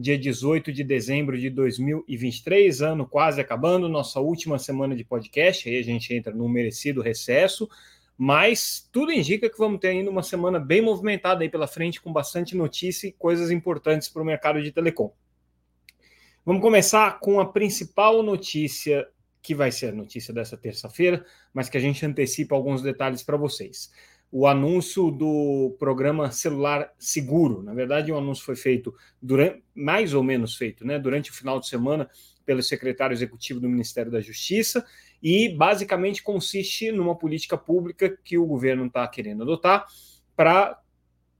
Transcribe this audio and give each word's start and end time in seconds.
dia 0.00 0.18
18 0.18 0.72
de 0.72 0.82
dezembro 0.82 1.38
de 1.38 1.50
2023, 1.50 2.80
ano 2.80 3.06
quase 3.06 3.38
acabando, 3.38 3.86
nossa 3.86 4.18
última 4.18 4.58
semana 4.58 4.96
de 4.96 5.04
podcast, 5.04 5.68
aí 5.68 5.76
a 5.76 5.82
gente 5.82 6.14
entra 6.14 6.34
num 6.34 6.48
merecido 6.48 7.02
recesso, 7.02 7.68
mas 8.16 8.88
tudo 8.90 9.12
indica 9.12 9.50
que 9.50 9.58
vamos 9.58 9.78
ter 9.78 9.88
ainda 9.88 10.10
uma 10.10 10.22
semana 10.22 10.58
bem 10.58 10.80
movimentada 10.80 11.42
aí 11.42 11.50
pela 11.50 11.66
frente, 11.66 12.00
com 12.00 12.10
bastante 12.10 12.56
notícia 12.56 13.08
e 13.08 13.12
coisas 13.12 13.50
importantes 13.50 14.08
para 14.08 14.22
o 14.22 14.24
mercado 14.24 14.62
de 14.62 14.72
telecom. 14.72 15.12
Vamos 16.46 16.62
começar 16.62 17.20
com 17.20 17.38
a 17.38 17.52
principal 17.52 18.22
notícia, 18.22 19.06
que 19.42 19.54
vai 19.54 19.70
ser 19.70 19.88
a 19.88 19.92
notícia 19.92 20.32
dessa 20.32 20.56
terça-feira, 20.56 21.26
mas 21.52 21.68
que 21.68 21.76
a 21.76 21.80
gente 21.80 22.04
antecipa 22.06 22.54
alguns 22.54 22.80
detalhes 22.80 23.22
para 23.22 23.36
vocês 23.36 23.90
o 24.32 24.46
anúncio 24.46 25.10
do 25.10 25.76
programa 25.78 26.30
celular 26.30 26.92
seguro. 26.98 27.62
Na 27.62 27.74
verdade, 27.74 28.12
o 28.12 28.16
anúncio 28.16 28.44
foi 28.44 28.54
feito 28.54 28.94
durante, 29.20 29.62
mais 29.74 30.14
ou 30.14 30.22
menos 30.22 30.56
feito, 30.56 30.86
né, 30.86 30.98
durante 30.98 31.30
o 31.30 31.34
final 31.34 31.58
de 31.58 31.66
semana 31.66 32.08
pelo 32.46 32.62
secretário 32.62 33.14
executivo 33.14 33.60
do 33.60 33.68
Ministério 33.68 34.10
da 34.10 34.20
Justiça 34.20 34.84
e 35.22 35.48
basicamente 35.48 36.22
consiste 36.22 36.92
numa 36.92 37.16
política 37.16 37.56
pública 37.56 38.16
que 38.24 38.38
o 38.38 38.46
governo 38.46 38.86
está 38.86 39.06
querendo 39.08 39.42
adotar 39.42 39.86
para 40.36 40.78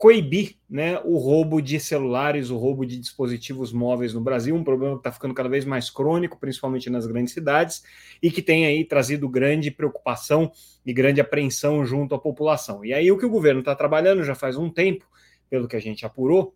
coibir 0.01 0.57
né, 0.67 0.99
o 1.05 1.19
roubo 1.19 1.61
de 1.61 1.79
celulares, 1.79 2.49
o 2.49 2.57
roubo 2.57 2.87
de 2.87 2.97
dispositivos 2.97 3.71
móveis 3.71 4.15
no 4.15 4.21
Brasil, 4.23 4.57
um 4.57 4.65
problema 4.65 4.95
que 4.95 5.01
está 5.01 5.13
ficando 5.13 5.35
cada 5.35 5.47
vez 5.47 5.67
mais 5.67 5.91
crônico, 5.91 6.41
principalmente 6.41 6.89
nas 6.89 7.07
grandes 7.07 7.35
cidades, 7.35 7.85
e 8.23 8.31
que 8.31 8.41
tem 8.41 8.65
aí 8.65 8.83
trazido 8.83 9.29
grande 9.29 9.71
preocupação 9.71 10.51
e 10.87 10.93
grande 10.95 11.21
apreensão 11.21 11.85
junto 11.85 12.15
à 12.15 12.19
população. 12.19 12.83
E 12.83 12.95
aí 12.95 13.13
o 13.13 13.19
que 13.19 13.27
o 13.27 13.31
governo 13.31 13.61
está 13.61 13.75
trabalhando 13.75 14.25
já 14.25 14.35
faz 14.35 14.57
um 14.57 14.71
tempo, 14.71 15.07
pelo 15.51 15.69
que 15.69 15.77
a 15.77 15.81
gente 15.81 16.07
apurou, 16.07 16.55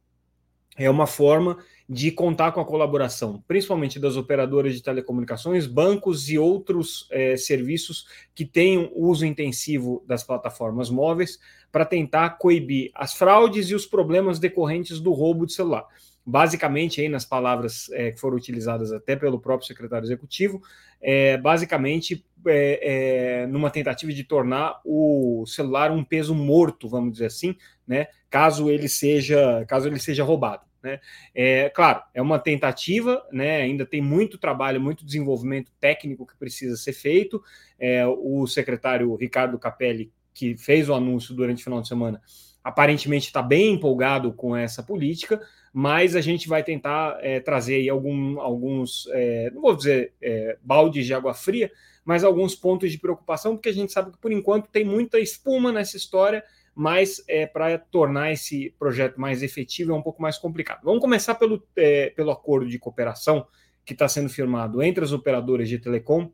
é 0.75 0.89
uma 0.89 1.06
forma 1.06 1.58
de 1.89 2.11
contar 2.11 2.53
com 2.53 2.61
a 2.61 2.65
colaboração, 2.65 3.43
principalmente 3.47 3.99
das 4.01 4.17
operadoras 4.17 4.75
de 4.75 4.83
telecomunicações, 4.83 5.67
bancos 5.67 6.31
e 6.31 6.39
outros 6.39 7.07
é, 7.11 7.37
serviços 7.37 8.07
que 8.35 8.45
tenham 8.45 8.91
uso 8.95 9.27
intensivo 9.27 10.03
das 10.07 10.23
plataformas 10.23 10.89
móveis 10.89 11.39
para 11.71 11.85
tentar 11.85 12.31
coibir 12.39 12.91
as 12.95 13.15
fraudes 13.15 13.69
e 13.69 13.75
os 13.75 13.85
problemas 13.85 14.39
decorrentes 14.39 14.99
do 14.99 15.13
roubo 15.13 15.45
de 15.45 15.53
celular. 15.53 15.87
Basicamente, 16.27 17.03
aí 17.03 17.09
nas 17.09 17.27
palavras 17.27 17.91
é, 17.93 18.13
que 18.13 18.19
foram 18.19 18.37
utilizadas 18.39 18.91
até 18.91 19.15
pelo 19.15 19.39
próprio 19.39 19.67
secretário 19.67 20.07
executivo, 20.07 20.63
é, 21.03 21.37
basicamente 21.37 22.25
é, 22.47 23.43
é, 23.43 23.47
numa 23.47 23.71
tentativa 23.71 24.11
de 24.11 24.25
tornar 24.25 24.81
o 24.87 25.45
celular 25.47 25.91
um 25.91 26.03
peso 26.03 26.35
morto, 26.35 26.89
vamos 26.89 27.13
dizer 27.13 27.27
assim, 27.27 27.55
né? 27.87 28.07
Caso 28.31 28.71
ele 28.71 28.89
seja, 28.89 29.67
caso 29.69 29.87
ele 29.87 29.98
seja 29.98 30.25
roubado. 30.25 30.63
Né? 30.85 31.01
É, 31.35 31.71
claro, 31.71 32.03
é 32.13 32.21
uma 32.21 32.39
tentativa, 32.39 33.27
né? 33.33 33.63
ainda 33.63 33.87
tem 33.87 34.03
muito 34.03 34.37
trabalho, 34.37 34.79
muito 34.79 35.05
desenvolvimento 35.05 35.73
técnico 35.81 36.27
que 36.27 36.36
precisa 36.36 36.77
ser 36.77 36.92
feito. 36.92 37.42
É, 37.79 38.07
o 38.07 38.47
secretário 38.47 39.14
Ricardo 39.17 39.58
Capelli, 39.58 40.13
que 40.35 40.57
fez 40.57 40.91
o 40.91 40.95
anúncio 40.95 41.35
durante 41.35 41.63
o 41.63 41.64
final 41.64 41.81
de 41.81 41.89
semana, 41.89 42.20
aparentemente 42.63 43.27
está 43.27 43.41
bem 43.41 43.73
empolgado 43.73 44.33
com 44.33 44.55
essa 44.55 44.83
política, 44.83 45.41
mas 45.73 46.14
a 46.14 46.20
gente 46.20 46.48
vai 46.48 46.63
tentar 46.63 47.19
é, 47.20 47.41
trazer 47.41 47.77
aí 47.77 47.89
algum, 47.89 48.39
alguns, 48.39 49.08
é, 49.13 49.51
não 49.53 49.63
vou 49.63 49.75
dizer 49.75 50.13
é, 50.20 50.58
baldes 50.63 51.07
de 51.07 51.14
água 51.14 51.33
fria, 51.33 51.70
mas 52.05 52.23
alguns 52.23 52.55
pontos 52.55 52.92
de 52.92 52.98
preocupação, 52.98 53.57
porque 53.57 53.70
a 53.70 53.75
gente 53.75 53.92
sabe 53.92 54.13
que 54.13 54.19
por 54.19 54.33
enquanto 54.33 54.69
tem 54.69 54.85
muita 54.85 55.19
espuma 55.19 55.73
nessa 55.73 55.97
história 55.97 56.45
mas 56.74 57.23
é, 57.29 57.46
para 57.46 57.79
tornar 57.79 58.33
esse 58.33 58.74
projeto 58.79 59.20
mais 59.20 59.42
efetivo 59.42 59.92
é 59.92 59.95
um 59.95 60.02
pouco 60.02 60.20
mais 60.20 60.39
complicado. 60.39 60.83
Vamos 60.83 61.01
começar 61.01 61.35
pelo, 61.36 61.62
é, 61.77 62.11
pelo 62.11 62.30
acordo 62.30 62.68
de 62.68 62.79
cooperação 62.79 63.46
que 63.85 63.92
está 63.92 64.08
sendo 64.08 64.29
firmado 64.29 64.83
entre 64.83 65.05
as 65.05 65.13
operadoras 65.13 65.68
de 65.68 65.79
telecom 65.79 66.30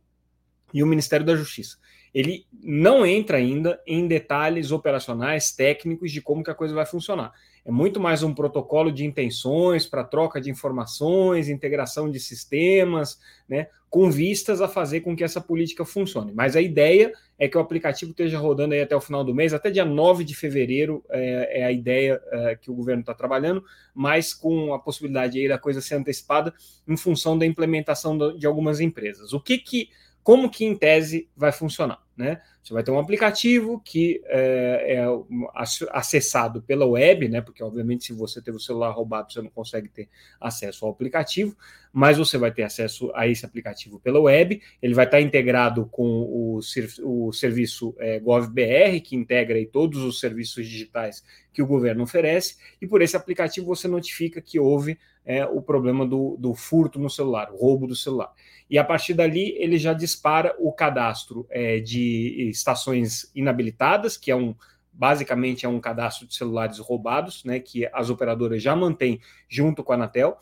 e 0.72 0.82
o 0.82 0.86
Ministério 0.86 1.26
da 1.26 1.36
Justiça. 1.36 1.78
Ele 2.14 2.46
não 2.52 3.04
entra 3.04 3.36
ainda 3.36 3.80
em 3.86 4.06
detalhes 4.08 4.70
operacionais, 4.70 5.52
técnicos 5.52 6.10
de 6.10 6.20
como 6.20 6.42
que 6.42 6.50
a 6.50 6.54
coisa 6.54 6.74
vai 6.74 6.86
funcionar. 6.86 7.32
É 7.64 7.70
muito 7.70 8.00
mais 8.00 8.22
um 8.22 8.34
protocolo 8.34 8.90
de 8.90 9.04
intenções 9.04 9.86
para 9.86 10.04
troca 10.04 10.40
de 10.40 10.50
informações, 10.50 11.48
integração 11.48 12.10
de 12.10 12.18
sistemas, 12.18 13.18
né, 13.48 13.68
com 13.88 14.10
vistas 14.10 14.60
a 14.60 14.68
fazer 14.68 15.00
com 15.00 15.16
que 15.16 15.24
essa 15.24 15.40
política 15.40 15.84
funcione. 15.84 16.32
Mas 16.32 16.56
a 16.56 16.60
ideia 16.60 17.12
é 17.38 17.48
que 17.48 17.58
o 17.58 17.60
aplicativo 17.60 18.12
esteja 18.12 18.38
rodando 18.38 18.74
aí 18.74 18.80
até 18.80 18.94
o 18.94 19.00
final 19.00 19.24
do 19.24 19.34
mês, 19.34 19.52
até 19.52 19.70
dia 19.70 19.84
9 19.84 20.24
de 20.24 20.34
fevereiro 20.34 21.04
é, 21.10 21.60
é 21.60 21.64
a 21.64 21.72
ideia 21.72 22.20
é, 22.30 22.56
que 22.56 22.70
o 22.70 22.74
governo 22.74 23.00
está 23.00 23.14
trabalhando, 23.14 23.64
mas 23.94 24.32
com 24.32 24.72
a 24.72 24.78
possibilidade 24.78 25.38
aí 25.38 25.48
da 25.48 25.58
coisa 25.58 25.80
ser 25.80 25.96
antecipada 25.96 26.54
em 26.86 26.96
função 26.96 27.36
da 27.36 27.44
implementação 27.44 28.16
de 28.36 28.46
algumas 28.46 28.80
empresas. 28.80 29.32
O 29.32 29.40
que 29.40 29.58
que 29.58 29.90
como 30.22 30.50
que 30.50 30.64
em 30.64 30.76
tese 30.76 31.28
vai 31.36 31.50
funcionar? 31.50 31.98
Né? 32.16 32.40
Você 32.62 32.74
vai 32.74 32.82
ter 32.82 32.90
um 32.90 32.98
aplicativo 32.98 33.80
que 33.80 34.22
é, 34.26 34.96
é, 34.96 35.06
acessado 35.92 36.62
pela 36.62 36.86
web, 36.86 37.28
né? 37.28 37.40
Porque, 37.40 37.62
obviamente, 37.62 38.04
se 38.04 38.12
você 38.12 38.42
teve 38.42 38.58
o 38.58 38.60
celular 38.60 38.90
roubado, 38.90 39.32
você 39.32 39.40
não 39.40 39.48
consegue 39.48 39.88
ter 39.88 40.08
acesso 40.38 40.84
ao 40.84 40.92
aplicativo, 40.92 41.56
mas 41.92 42.18
você 42.18 42.36
vai 42.36 42.52
ter 42.52 42.62
acesso 42.62 43.10
a 43.14 43.26
esse 43.26 43.46
aplicativo 43.46 43.98
pela 43.98 44.20
web. 44.20 44.60
Ele 44.82 44.94
vai 44.94 45.06
estar 45.06 45.20
integrado 45.20 45.86
com 45.86 46.04
o, 46.04 46.60
o 47.02 47.32
serviço 47.32 47.94
é, 47.98 48.20
GovBR, 48.20 49.00
que 49.00 49.16
integra 49.16 49.56
aí, 49.56 49.64
todos 49.64 50.02
os 50.02 50.20
serviços 50.20 50.66
digitais 50.68 51.24
que 51.52 51.62
o 51.62 51.66
governo 51.66 52.04
oferece, 52.04 52.56
e 52.80 52.86
por 52.86 53.02
esse 53.02 53.16
aplicativo 53.16 53.66
você 53.66 53.88
notifica 53.88 54.40
que 54.40 54.60
houve 54.60 54.98
é, 55.24 55.44
o 55.44 55.60
problema 55.60 56.06
do, 56.06 56.36
do 56.38 56.54
furto 56.54 56.98
no 56.98 57.10
celular, 57.10 57.52
o 57.52 57.56
roubo 57.56 57.86
do 57.86 57.96
celular. 57.96 58.32
E 58.68 58.78
a 58.78 58.84
partir 58.84 59.14
dali 59.14 59.54
ele 59.58 59.78
já 59.78 59.92
dispara 59.92 60.54
o 60.58 60.72
cadastro 60.72 61.46
é, 61.50 61.80
de 61.80 62.49
estações 62.50 63.30
inabilitadas, 63.34 64.16
que 64.16 64.30
é 64.30 64.36
um 64.36 64.54
basicamente 64.92 65.64
é 65.64 65.68
um 65.68 65.80
cadastro 65.80 66.26
de 66.26 66.34
celulares 66.34 66.78
roubados, 66.78 67.44
né, 67.44 67.60
que 67.60 67.88
as 67.92 68.10
operadoras 68.10 68.62
já 68.62 68.74
mantêm 68.74 69.20
junto 69.48 69.82
com 69.82 69.92
a 69.92 69.94
Anatel, 69.94 70.36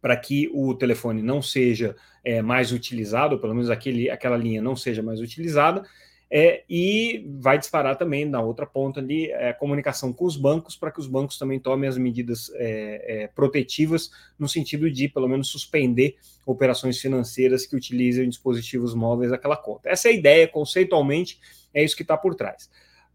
para 0.00 0.16
que 0.16 0.48
o 0.52 0.74
telefone 0.74 1.22
não 1.22 1.42
seja 1.42 1.96
é, 2.22 2.40
mais 2.42 2.70
utilizado, 2.70 3.40
pelo 3.40 3.54
menos 3.54 3.70
aquele, 3.70 4.08
aquela 4.08 4.36
linha 4.36 4.62
não 4.62 4.76
seja 4.76 5.02
mais 5.02 5.20
utilizada, 5.20 5.82
é, 6.30 6.64
e 6.68 7.24
vai 7.38 7.56
disparar 7.58 7.96
também 7.96 8.24
na 8.24 8.40
outra 8.40 8.66
ponta 8.66 8.98
ali 8.98 9.30
é, 9.30 9.52
comunicação 9.52 10.12
com 10.12 10.24
os 10.24 10.36
bancos 10.36 10.76
para 10.76 10.90
que 10.90 10.98
os 10.98 11.06
bancos 11.06 11.38
também 11.38 11.60
tomem 11.60 11.88
as 11.88 11.96
medidas 11.96 12.50
é, 12.54 13.22
é, 13.24 13.26
protetivas 13.28 14.10
no 14.38 14.48
sentido 14.48 14.90
de 14.90 15.08
pelo 15.08 15.28
menos 15.28 15.48
suspender 15.48 16.16
operações 16.44 16.98
financeiras 16.98 17.64
que 17.64 17.76
utilizem 17.76 18.28
dispositivos 18.28 18.94
móveis 18.94 19.32
aquela 19.32 19.56
conta. 19.56 19.88
Essa 19.88 20.08
é 20.08 20.12
a 20.12 20.14
ideia, 20.14 20.48
conceitualmente, 20.48 21.38
é 21.72 21.84
isso 21.84 21.96
que 21.96 22.02
está 22.02 22.16
por 22.16 22.34
trás. 22.34 22.68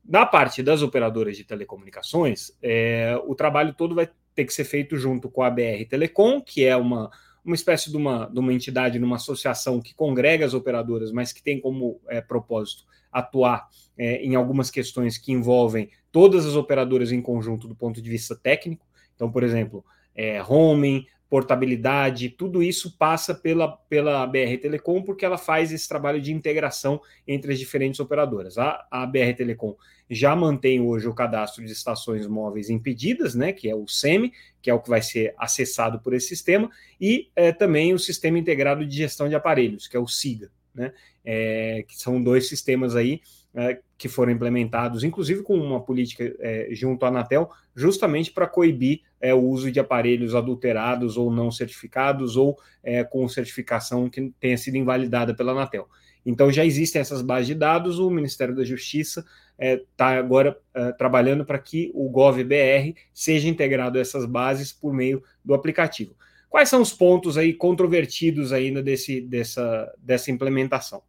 Na 0.04 0.26
parte 0.26 0.64
das 0.64 0.82
operadoras 0.82 1.38
de 1.38 1.44
telecomunicações, 1.44 2.52
é, 2.62 3.16
o 3.26 3.36
trabalho 3.36 3.74
todo 3.74 3.94
vai 3.94 4.10
ter 4.34 4.46
que 4.46 4.54
ser 4.54 4.64
feito 4.64 4.98
junto 4.98 5.30
com 5.30 5.44
a 5.44 5.50
BR 5.50 5.86
Telecom, 5.90 6.42
que 6.42 6.66
é 6.66 6.76
uma 6.76 7.12
uma 7.44 7.56
espécie 7.56 7.90
de 7.90 7.98
uma, 7.98 8.28
de 8.28 8.40
uma 8.40 8.54
entidade, 8.54 9.00
numa 9.00 9.16
associação 9.16 9.82
que 9.82 9.94
congrega 9.94 10.46
as 10.46 10.54
operadoras, 10.54 11.12
mas 11.12 11.34
que 11.34 11.42
tem 11.42 11.60
como 11.60 12.00
é, 12.08 12.22
propósito 12.22 12.86
atuar 13.12 13.68
é, 13.98 14.24
em 14.24 14.36
algumas 14.36 14.72
questões 14.72 15.18
que 15.18 15.32
envolvem 15.32 15.90
todas 16.12 16.46
as 16.46 16.56
operadoras 16.56 17.12
em 17.12 17.22
conjunto 17.22 17.68
do 17.68 17.76
ponto 17.76 18.02
de 18.02 18.10
vista 18.10 18.36
técnico. 18.36 18.86
Então, 19.16 19.32
por 19.32 19.44
exemplo, 19.44 19.84
é, 20.16 20.42
homing, 20.44 21.06
portabilidade, 21.32 22.28
tudo 22.28 22.62
isso 22.62 22.98
passa 22.98 23.34
pela, 23.34 23.70
pela 23.88 24.28
BR 24.28 24.58
Telecom, 24.62 25.02
porque 25.02 25.24
ela 25.24 25.38
faz 25.38 25.72
esse 25.72 25.88
trabalho 25.88 26.22
de 26.22 26.34
integração 26.34 27.00
entre 27.26 27.54
as 27.54 27.58
diferentes 27.58 28.02
operadoras. 28.02 28.58
A, 28.58 28.86
a 28.92 29.06
BR 29.06 29.34
Telecom 29.38 29.74
já 30.10 30.36
mantém 30.36 30.82
hoje 30.82 31.08
o 31.08 31.14
cadastro 31.14 31.64
de 31.64 31.72
estações 31.72 32.28
móveis 32.28 32.70
impedidas, 32.70 33.34
né, 33.34 33.54
que 33.54 33.70
é 33.70 33.74
o 33.74 33.88
SEMI, 33.88 34.34
que 34.62 34.70
é 34.70 34.74
o 34.74 34.80
que 34.82 34.90
vai 34.90 35.02
ser 35.02 35.34
acessado 35.38 36.02
por 36.02 36.14
esse 36.14 36.28
sistema, 36.28 36.70
e 37.00 37.30
é, 37.34 37.54
também 37.54 37.94
o 37.94 38.00
Sistema 38.00 38.38
Integrado 38.38 38.86
de 38.86 38.94
Gestão 38.94 39.30
de 39.30 39.36
Aparelhos, 39.36 39.88
que 39.88 39.96
é 39.96 40.00
o 40.02 40.08
SIGA, 40.08 40.52
né, 40.76 40.92
é, 41.24 41.86
que 41.88 41.96
são 41.98 42.22
dois 42.22 42.50
sistemas 42.50 42.94
aí 42.94 43.22
é, 43.56 43.80
que 44.02 44.10
foram 44.10 44.32
implementados, 44.32 45.04
inclusive 45.04 45.44
com 45.44 45.56
uma 45.56 45.80
política 45.80 46.36
é, 46.40 46.70
junto 46.72 47.06
à 47.06 47.10
Anatel, 47.10 47.52
justamente 47.76 48.32
para 48.32 48.48
coibir 48.48 49.02
é, 49.22 49.32
o 49.32 49.40
uso 49.40 49.72
de 49.72 49.80
aparelhos 49.80 50.34
adulterados 50.34 51.18
ou 51.18 51.30
não 51.30 51.52
certificados 51.52 52.36
ou 52.36 52.58
é, 52.84 53.04
com 53.04 53.30
certificação 53.30 54.10
que 54.10 54.34
tenha 54.40 54.58
sido 54.58 54.76
invalidada 54.76 55.36
pela 55.36 55.52
Anatel. 55.52 55.88
Então 56.26 56.52
já 56.52 56.66
existem 56.66 57.00
essas 57.00 57.22
bases 57.22 57.46
de 57.46 57.54
dados, 57.54 58.00
o 58.00 58.10
Ministério 58.10 58.56
da 58.56 58.64
Justiça 58.64 59.24
está 59.60 60.14
é, 60.14 60.18
agora 60.18 60.58
é, 60.74 60.92
trabalhando 60.94 61.46
para 61.46 61.60
que 61.60 61.92
o 61.94 62.10
GovBR 62.10 62.96
seja 63.14 63.48
integrado 63.48 64.00
a 64.00 64.02
essas 64.02 64.26
bases 64.26 64.74
por 64.74 64.92
meio 64.92 65.22
do 65.46 65.54
aplicativo. 65.54 66.16
Quais 66.50 66.70
são 66.70 66.82
os 66.82 66.92
pontos 66.92 67.38
aí 67.38 67.54
controvertidos 67.54 68.52
ainda 68.52 68.82
desse, 68.82 69.22
dessa, 69.22 69.94
dessa 70.00 70.32
implementação? 70.32 71.04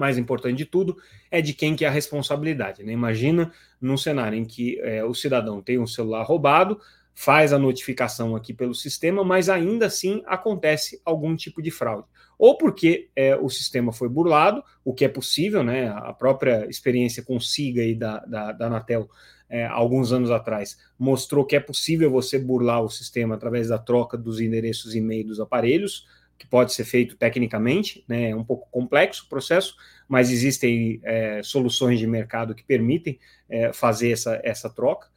Mais 0.00 0.18
importante 0.18 0.56
de 0.56 0.64
tudo 0.64 0.96
é 1.30 1.40
de 1.40 1.52
quem 1.52 1.76
que 1.76 1.84
é 1.84 1.88
a 1.88 1.92
responsabilidade. 1.92 2.82
Né? 2.82 2.92
Imagina 2.92 3.52
num 3.80 3.96
cenário 3.96 4.36
em 4.36 4.44
que 4.44 4.80
é, 4.80 5.04
o 5.04 5.14
cidadão 5.14 5.62
tem 5.62 5.78
um 5.78 5.86
celular 5.86 6.24
roubado, 6.24 6.80
faz 7.14 7.52
a 7.52 7.58
notificação 7.58 8.34
aqui 8.34 8.54
pelo 8.54 8.74
sistema, 8.74 9.22
mas 9.22 9.48
ainda 9.48 9.86
assim 9.86 10.22
acontece 10.26 11.00
algum 11.04 11.36
tipo 11.36 11.60
de 11.60 11.70
fraude. 11.70 12.08
Ou 12.38 12.56
porque 12.56 13.10
é, 13.14 13.36
o 13.36 13.50
sistema 13.50 13.92
foi 13.92 14.08
burlado, 14.08 14.64
o 14.82 14.94
que 14.94 15.04
é 15.04 15.08
possível, 15.08 15.62
né? 15.62 15.88
A 15.88 16.12
própria 16.14 16.66
experiência 16.66 17.22
com 17.22 17.38
SIGA 17.38 17.82
aí 17.82 17.94
da, 17.94 18.20
da, 18.20 18.52
da 18.52 18.66
Anatel 18.66 19.08
é, 19.50 19.66
alguns 19.66 20.12
anos 20.12 20.30
atrás 20.30 20.78
mostrou 20.96 21.44
que 21.44 21.56
é 21.56 21.60
possível 21.60 22.08
você 22.10 22.38
burlar 22.38 22.82
o 22.82 22.88
sistema 22.88 23.34
através 23.34 23.68
da 23.68 23.78
troca 23.78 24.16
dos 24.16 24.40
endereços 24.40 24.94
e-mail 24.94 25.26
dos 25.26 25.40
aparelhos, 25.40 26.06
que 26.40 26.46
pode 26.46 26.72
ser 26.72 26.84
feito 26.84 27.18
tecnicamente, 27.18 28.02
né? 28.08 28.30
É 28.30 28.34
um 28.34 28.42
pouco 28.42 28.66
complexo 28.70 29.24
o 29.26 29.28
processo, 29.28 29.76
mas 30.08 30.30
existem 30.30 30.98
é, 31.04 31.42
soluções 31.42 31.98
de 31.98 32.06
mercado 32.06 32.54
que 32.54 32.64
permitem 32.64 33.20
é, 33.46 33.74
fazer 33.74 34.10
essa, 34.10 34.40
essa 34.42 34.70
troca. 34.70 35.08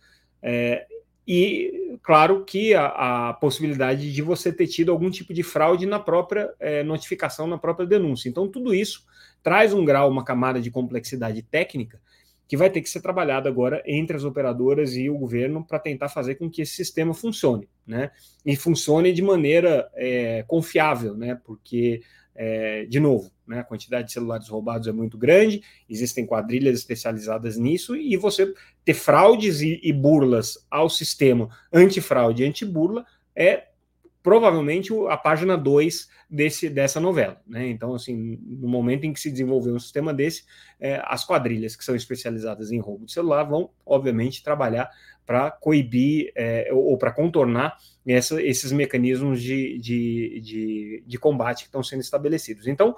É, 0.41 0.85
e, 1.25 1.97
claro, 2.03 2.43
que 2.43 2.73
a, 2.73 3.29
a, 3.29 3.33
possibilidade 3.35 4.13
de 4.13 4.21
você 4.21 4.51
ter 4.51 4.67
tido 4.67 4.91
algum 4.91 5.09
tipo 5.09 5.33
de 5.33 5.43
fraude 5.43 5.85
na 5.85 5.97
própria 5.97 6.53
é, 6.59 6.83
notificação, 6.83 7.47
na 7.47 7.57
própria 7.57 7.87
denúncia. 7.87 8.27
Então, 8.27 8.49
tudo 8.49 8.75
isso 8.75 9.05
traz 9.41 9.73
um 9.73 9.85
grau, 9.85 10.09
uma 10.09 10.25
camada 10.25 10.59
de 10.59 10.69
complexidade 10.69 11.41
técnica 11.41 12.01
que 12.47 12.57
vai 12.57 12.69
ter 12.69 12.81
que 12.81 12.89
ser 12.89 13.01
trabalhado 13.01 13.47
agora 13.47 13.81
entre 13.85 14.15
as 14.15 14.23
operadoras 14.23 14.95
e 14.95 15.09
o 15.09 15.17
governo 15.17 15.65
para 15.65 15.79
tentar 15.79 16.09
fazer 16.09 16.35
com 16.35 16.49
que 16.49 16.61
esse 16.61 16.73
sistema 16.73 17.13
funcione, 17.13 17.67
né? 17.85 18.11
E 18.45 18.55
funcione 18.55 19.13
de 19.13 19.21
maneira 19.21 19.89
é, 19.95 20.43
confiável, 20.47 21.15
né? 21.15 21.39
Porque 21.43 22.01
é, 22.35 22.85
de 22.85 22.99
novo, 22.99 23.31
né, 23.47 23.59
a 23.59 23.63
quantidade 23.63 24.07
de 24.07 24.13
celulares 24.13 24.47
roubados 24.47 24.87
é 24.87 24.91
muito 24.91 25.17
grande, 25.17 25.61
existem 25.89 26.25
quadrilhas 26.25 26.79
especializadas 26.79 27.57
nisso, 27.57 27.95
e 27.95 28.17
você 28.17 28.51
ter 28.83 28.93
fraudes 28.93 29.61
e, 29.61 29.79
e 29.83 29.93
burlas 29.93 30.65
ao 30.69 30.89
sistema 30.89 31.49
antifraude 31.71 32.43
e 32.43 32.45
antiburla 32.45 33.05
é 33.35 33.67
provavelmente 34.23 34.93
a 35.09 35.17
página 35.17 35.57
2 35.57 36.07
desse, 36.29 36.69
dessa 36.69 36.99
novela. 36.99 37.41
Né? 37.45 37.67
Então, 37.67 37.93
assim, 37.93 38.39
no 38.41 38.69
momento 38.69 39.03
em 39.03 39.11
que 39.11 39.19
se 39.19 39.29
desenvolver 39.29 39.71
um 39.71 39.79
sistema 39.79 40.13
desse, 40.13 40.45
é, 40.79 41.01
as 41.05 41.25
quadrilhas 41.25 41.75
que 41.75 41.83
são 41.83 41.93
especializadas 41.93 42.71
em 42.71 42.79
roubo 42.79 43.05
de 43.05 43.11
celular 43.11 43.43
vão, 43.43 43.69
obviamente, 43.85 44.41
trabalhar 44.41 44.89
para 45.25 45.51
coibir 45.51 46.31
é, 46.35 46.69
ou 46.71 46.97
para 46.97 47.11
contornar 47.11 47.77
essa, 48.07 48.41
esses 48.41 48.71
mecanismos 48.71 49.41
de, 49.41 49.77
de, 49.77 50.41
de, 50.41 51.03
de 51.05 51.17
combate 51.17 51.63
que 51.63 51.67
estão 51.67 51.83
sendo 51.83 52.01
estabelecidos. 52.01 52.67
Então, 52.67 52.95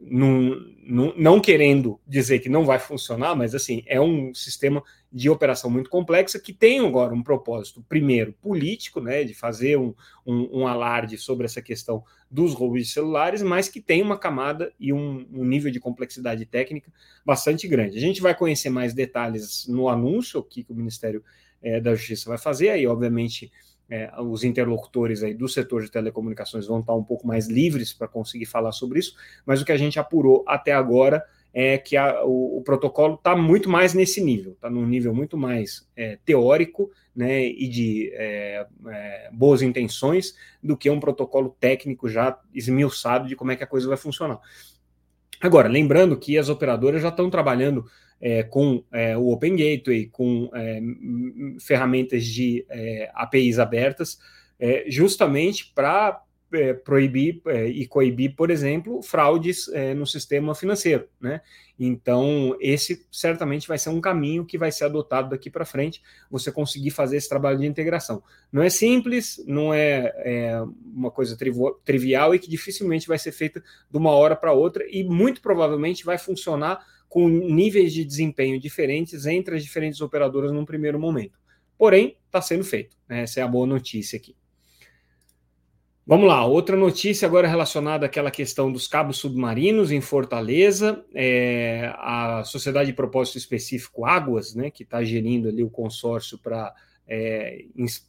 num, 0.00 0.74
num, 0.82 1.14
não 1.16 1.40
querendo 1.40 2.00
dizer 2.06 2.40
que 2.40 2.48
não 2.48 2.64
vai 2.64 2.78
funcionar, 2.78 3.34
mas 3.34 3.54
assim, 3.54 3.82
é 3.86 4.00
um 4.00 4.34
sistema 4.34 4.82
de 5.12 5.30
operação 5.30 5.70
muito 5.70 5.88
complexa 5.88 6.38
que 6.38 6.52
tem 6.52 6.80
agora 6.80 7.14
um 7.14 7.22
propósito, 7.22 7.84
primeiro, 7.88 8.32
político, 8.32 9.00
né, 9.00 9.24
de 9.24 9.32
fazer 9.32 9.78
um, 9.78 9.94
um, 10.26 10.60
um 10.60 10.66
alarde 10.66 11.16
sobre 11.16 11.46
essa 11.46 11.62
questão 11.62 12.02
dos 12.30 12.52
roubos 12.52 12.82
de 12.82 12.92
celulares, 12.92 13.40
mas 13.40 13.68
que 13.68 13.80
tem 13.80 14.02
uma 14.02 14.18
camada 14.18 14.72
e 14.78 14.92
um, 14.92 15.26
um, 15.32 15.44
nível 15.44 15.70
de 15.70 15.78
complexidade 15.78 16.44
técnica 16.44 16.92
bastante 17.24 17.68
grande. 17.68 17.96
A 17.96 18.00
gente 18.00 18.20
vai 18.20 18.34
conhecer 18.34 18.70
mais 18.70 18.92
detalhes 18.92 19.66
no 19.68 19.88
anúncio 19.88 20.42
que, 20.42 20.64
que 20.64 20.72
o 20.72 20.76
Ministério 20.76 21.22
é, 21.62 21.80
da 21.80 21.94
Justiça 21.94 22.28
vai 22.28 22.38
fazer, 22.38 22.70
aí, 22.70 22.86
obviamente 22.86 23.52
é, 23.88 24.10
os 24.20 24.44
interlocutores 24.44 25.22
aí 25.22 25.34
do 25.34 25.48
setor 25.48 25.82
de 25.82 25.90
telecomunicações 25.90 26.66
vão 26.66 26.80
estar 26.80 26.94
um 26.94 27.04
pouco 27.04 27.26
mais 27.26 27.48
livres 27.48 27.92
para 27.92 28.08
conseguir 28.08 28.46
falar 28.46 28.72
sobre 28.72 28.98
isso, 28.98 29.14
mas 29.44 29.60
o 29.60 29.64
que 29.64 29.72
a 29.72 29.76
gente 29.76 29.98
apurou 29.98 30.44
até 30.46 30.72
agora 30.72 31.24
é 31.52 31.78
que 31.78 31.96
a, 31.96 32.24
o, 32.24 32.58
o, 32.58 32.62
protocolo 32.62 33.14
está 33.14 33.36
muito 33.36 33.70
mais 33.70 33.94
nesse 33.94 34.20
nível, 34.20 34.52
está 34.52 34.68
num 34.68 34.84
nível 34.84 35.14
muito 35.14 35.36
mais 35.36 35.88
é, 35.96 36.18
teórico 36.24 36.90
né, 37.14 37.46
e 37.46 37.68
de 37.68 38.10
é, 38.14 38.66
é, 38.88 39.30
boas 39.32 39.62
intenções 39.62 40.34
do 40.60 40.76
que 40.76 40.90
um 40.90 40.98
protocolo 40.98 41.56
técnico 41.60 42.08
já 42.08 42.36
esmiuçado 42.52 43.28
de 43.28 43.36
como 43.36 43.52
é 43.52 43.56
que 43.56 43.62
a 43.62 43.68
coisa 43.68 43.86
vai 43.86 43.96
funcionar. 43.96 44.40
Agora, 45.40 45.68
lembrando 45.68 46.16
que 46.16 46.36
as 46.36 46.48
operadoras 46.48 47.02
já 47.02 47.10
estão 47.10 47.30
trabalhando 47.30 47.84
é, 48.20 48.42
com 48.42 48.82
é, 48.92 49.16
o 49.16 49.28
Open 49.30 49.54
Gateway, 49.56 50.06
com 50.06 50.50
é, 50.54 50.80
ferramentas 51.60 52.24
de 52.24 52.64
é, 52.68 53.10
APIs 53.14 53.58
abertas, 53.58 54.18
é, 54.58 54.84
justamente 54.88 55.72
para 55.74 56.22
é, 56.52 56.72
proibir 56.72 57.42
e 57.74 57.84
coibir, 57.86 58.36
por 58.36 58.48
exemplo, 58.48 59.02
fraudes 59.02 59.68
no 59.96 60.06
sistema 60.06 60.54
financeiro. 60.54 61.08
Né? 61.20 61.40
Então, 61.76 62.56
esse 62.60 63.04
certamente 63.10 63.66
vai 63.66 63.76
ser 63.76 63.88
um 63.88 64.00
caminho 64.00 64.44
que 64.44 64.56
vai 64.56 64.70
ser 64.70 64.84
adotado 64.84 65.30
daqui 65.30 65.50
para 65.50 65.64
frente, 65.64 66.00
você 66.30 66.52
conseguir 66.52 66.90
fazer 66.90 67.16
esse 67.16 67.28
trabalho 67.28 67.58
de 67.58 67.66
integração. 67.66 68.22
Não 68.52 68.62
é 68.62 68.70
simples, 68.70 69.42
não 69.48 69.74
é, 69.74 70.62
uma 70.94 71.10
coisa 71.10 71.36
trivial 71.84 72.32
e 72.36 72.38
que 72.38 72.48
dificilmente 72.48 73.08
vai 73.08 73.18
ser 73.18 73.32
feita 73.32 73.60
de 73.90 73.98
uma 73.98 74.12
hora 74.12 74.36
para 74.36 74.52
outra, 74.52 74.84
e 74.88 75.02
muito 75.02 75.42
provavelmente 75.42 76.04
vai 76.04 76.18
funcionar 76.18 76.86
com 77.14 77.28
níveis 77.28 77.92
de 77.92 78.04
desempenho 78.04 78.58
diferentes 78.58 79.24
entre 79.24 79.54
as 79.54 79.62
diferentes 79.62 80.00
operadoras 80.00 80.50
num 80.50 80.64
primeiro 80.64 80.98
momento. 80.98 81.38
Porém, 81.78 82.16
está 82.26 82.42
sendo 82.42 82.64
feito. 82.64 82.96
Né? 83.08 83.22
Essa 83.22 83.38
é 83.38 83.42
a 83.44 83.46
boa 83.46 83.68
notícia 83.68 84.16
aqui. 84.16 84.34
Vamos 86.04 86.26
lá, 86.26 86.44
outra 86.44 86.76
notícia 86.76 87.28
agora 87.28 87.46
relacionada 87.46 88.04
àquela 88.04 88.32
questão 88.32 88.72
dos 88.72 88.88
cabos 88.88 89.18
submarinos 89.18 89.92
em 89.92 90.00
Fortaleza. 90.00 91.04
É, 91.14 91.94
a 91.98 92.42
Sociedade 92.44 92.88
de 92.88 92.96
Propósito 92.96 93.38
Específico 93.38 94.04
Águas, 94.04 94.52
né, 94.52 94.68
que 94.68 94.82
está 94.82 95.04
gerindo 95.04 95.48
ali 95.48 95.62
o 95.62 95.70
consórcio 95.70 96.36
para 96.36 96.74
é, 97.06 97.64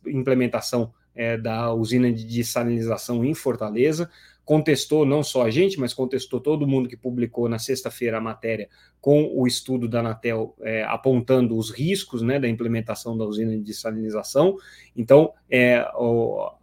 implementação 0.08 0.92
é, 1.14 1.38
da 1.38 1.72
usina 1.72 2.12
de 2.12 2.26
dessalinização 2.26 3.24
em 3.24 3.36
Fortaleza, 3.36 4.10
contestou 4.46 5.06
não 5.06 5.24
só 5.24 5.44
a 5.44 5.50
gente, 5.50 5.80
mas 5.80 5.94
contestou 5.94 6.40
todo 6.40 6.68
mundo 6.68 6.88
que 6.88 6.96
publicou 6.96 7.50
na 7.50 7.58
sexta-feira 7.58 8.20
a 8.20 8.22
matéria 8.22 8.70
com 9.02 9.32
o 9.34 9.48
estudo 9.48 9.88
da 9.88 10.00
Anatel 10.00 10.56
é, 10.62 10.84
apontando 10.84 11.58
os 11.58 11.72
riscos 11.72 12.22
né, 12.22 12.40
da 12.40 12.48
implementação 12.48 13.18
da 13.18 13.26
usina 13.26 13.52
de 13.52 13.64
dessalinização. 13.64 14.58
Então, 14.96 15.34
é, 15.50 15.78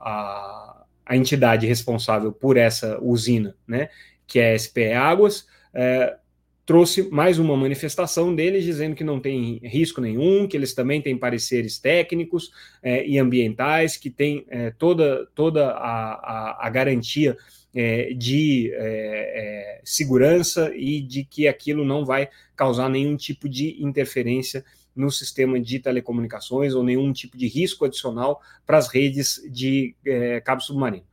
a, 0.01 0.85
a, 1.05 1.17
entidade 1.17 1.67
responsável 1.67 2.33
por 2.33 2.57
essa 2.57 2.99
usina, 3.03 3.55
né, 3.67 3.89
que 4.27 4.39
é 4.39 4.53
a 4.53 4.59
SPE 4.59 4.93
Águas, 4.93 5.47
é, 5.75 6.17
trouxe 6.65 7.11
mais 7.11 7.41
uma 7.41 7.57
manifestação 7.57 8.35
deles 8.35 8.65
dizendo 8.65 8.95
que 8.95 9.03
não 9.03 9.19
tem 9.19 9.59
risco 9.65 10.01
nenhum, 10.01 10.47
que 10.47 10.57
eles 10.57 10.73
também 10.73 11.03
têm 11.03 11.19
pareceres 11.19 11.79
técnicos 11.79 12.53
é, 12.81 13.05
e 13.05 13.19
ambientais, 13.19 13.97
que 13.97 14.09
tem 14.09 14.47
é, 14.49 14.71
toda, 14.71 15.27
toda 15.35 15.71
a, 15.73 16.13
a, 16.13 16.67
a 16.67 16.71
garantia 16.71 17.37
é, 17.75 18.13
de 18.13 18.71
é, 18.75 19.79
é, 19.79 19.81
segurança 19.85 20.73
e 20.75 21.01
de 21.01 21.25
que 21.25 21.49
aquilo 21.49 21.85
não 21.85 22.05
vai 22.05 22.29
causar 22.55 22.89
nenhum 22.89 23.17
tipo 23.17 23.49
de 23.49 23.83
interferência 23.83 24.65
no 24.95 25.11
sistema 25.11 25.59
de 25.59 25.79
telecomunicações 25.79 26.75
ou 26.75 26.83
nenhum 26.83 27.13
tipo 27.13 27.37
de 27.37 27.49
risco 27.49 27.85
adicional 27.85 28.41
para 28.67 28.79
as 28.79 28.89
redes 28.89 29.41
de 29.51 29.95
é, 30.05 30.41
cabo 30.41 30.61
submarino. 30.61 31.07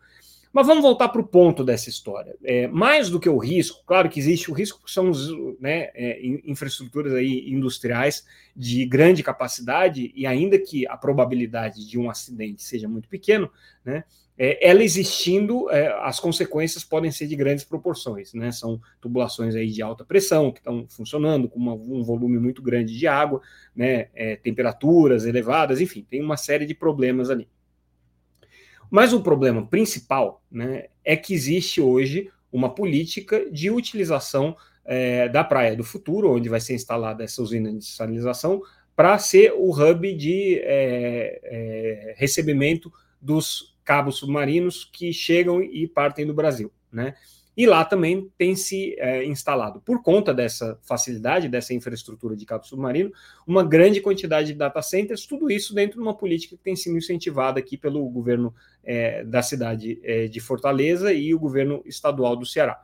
Mas 0.52 0.66
vamos 0.66 0.82
voltar 0.82 1.10
para 1.10 1.22
o 1.22 1.28
ponto 1.28 1.64
dessa 1.64 1.90
história. 1.90 2.36
É, 2.44 2.68
mais 2.68 3.10
do 3.10 3.20
que 3.20 3.30
o 3.30 3.38
risco, 3.38 3.84
claro 3.86 4.10
que 4.10 4.20
existe 4.20 4.50
o 4.50 4.54
risco, 4.54 4.90
são 4.90 5.12
né, 5.60 5.90
é, 5.94 6.20
infraestruturas 6.44 7.14
aí 7.14 7.52
industriais 7.52 8.26
de 8.56 8.84
grande 8.86 9.22
capacidade, 9.22 10.12
e 10.16 10.26
ainda 10.26 10.58
que 10.58 10.88
a 10.88 10.98
probabilidade 10.98 11.88
de 11.88 12.00
um 12.00 12.10
acidente 12.10 12.64
seja 12.64 12.88
muito 12.88 13.08
pequeno, 13.08 13.50
né, 13.86 14.04
é, 14.42 14.68
ela 14.68 14.82
existindo, 14.84 15.70
é, 15.70 15.88
as 16.02 16.20
consequências 16.20 16.84
podem 16.84 17.12
ser 17.12 17.28
de 17.28 17.36
grandes 17.36 17.66
proporções. 17.66 18.34
Né, 18.34 18.52
são 18.52 18.82
tubulações 19.00 19.54
aí 19.54 19.68
de 19.68 19.84
alta 19.84 20.04
pressão 20.04 20.52
que 20.52 20.60
estão 20.60 20.88
funcionando 20.90 21.48
com 21.48 21.60
uma, 21.60 21.74
um 21.74 22.04
volume 22.04 22.40
muito 22.40 22.62
grande 22.62 22.98
de 22.98 23.06
água, 23.06 23.40
né, 23.76 24.08
é, 24.16 24.36
temperaturas 24.36 25.26
elevadas, 25.26 25.80
enfim, 25.80 26.08
tem 26.10 26.24
uma 26.24 26.38
série 26.38 26.66
de 26.66 26.74
problemas 26.74 27.30
ali. 27.30 27.48
Mas 28.90 29.14
o 29.14 29.22
problema 29.22 29.66
principal 29.66 30.42
né, 30.52 30.86
é 31.04 31.16
que 31.16 31.34
existe 31.34 31.80
hoje 31.80 32.32
uma 32.52 32.74
política 32.74 33.50
de 33.52 33.70
utilização 33.70 34.56
é, 34.84 35.30
da 35.30 35.44
Praia 35.44 35.76
do 35.76 35.84
Futuro, 35.84 36.32
onde 36.32 36.50
vai 36.50 36.60
ser 36.60 36.74
instalada 36.74 37.24
essa 37.24 37.42
usina 37.42 37.72
de 37.72 37.86
salinização, 37.86 38.62
para 38.96 39.18
ser 39.18 39.54
o 39.56 39.72
hub 39.72 40.14
de 40.14 40.60
é, 40.64 41.40
é, 41.44 42.16
recebimento 42.18 42.92
dos 43.22 43.78
cabos 43.84 44.18
submarinos 44.18 44.84
que 44.84 45.14
chegam 45.14 45.62
e 45.62 45.88
partem 45.88 46.26
do 46.26 46.34
Brasil. 46.34 46.72
Né? 46.92 47.16
E 47.60 47.66
lá 47.66 47.84
também 47.84 48.32
tem 48.38 48.56
se 48.56 48.96
é, 48.98 49.26
instalado, 49.26 49.82
por 49.82 50.02
conta 50.02 50.34
dessa 50.34 50.80
facilidade, 50.82 51.50
dessa 51.50 51.74
infraestrutura 51.74 52.34
de 52.34 52.46
cabo 52.46 52.66
submarino, 52.66 53.12
uma 53.46 53.66
grande 53.66 54.00
quantidade 54.00 54.54
de 54.54 54.58
data 54.58 54.82
centers, 54.82 55.26
tudo 55.26 55.52
isso 55.52 55.76
dentro 55.76 55.98
de 55.98 56.02
uma 56.02 56.16
política 56.16 56.56
que 56.56 56.64
tem 56.64 56.78
sido 56.78 56.96
incentivada 56.96 57.60
aqui 57.60 57.76
pelo 57.76 58.08
governo 58.08 58.56
é, 58.82 59.26
da 59.26 59.42
cidade 59.42 60.00
é, 60.04 60.30
de 60.30 60.40
Fortaleza 60.40 61.12
e 61.12 61.34
o 61.34 61.40
governo 61.40 61.84
estadual 61.86 62.38
do 62.38 62.46
Ceará. 62.46 62.80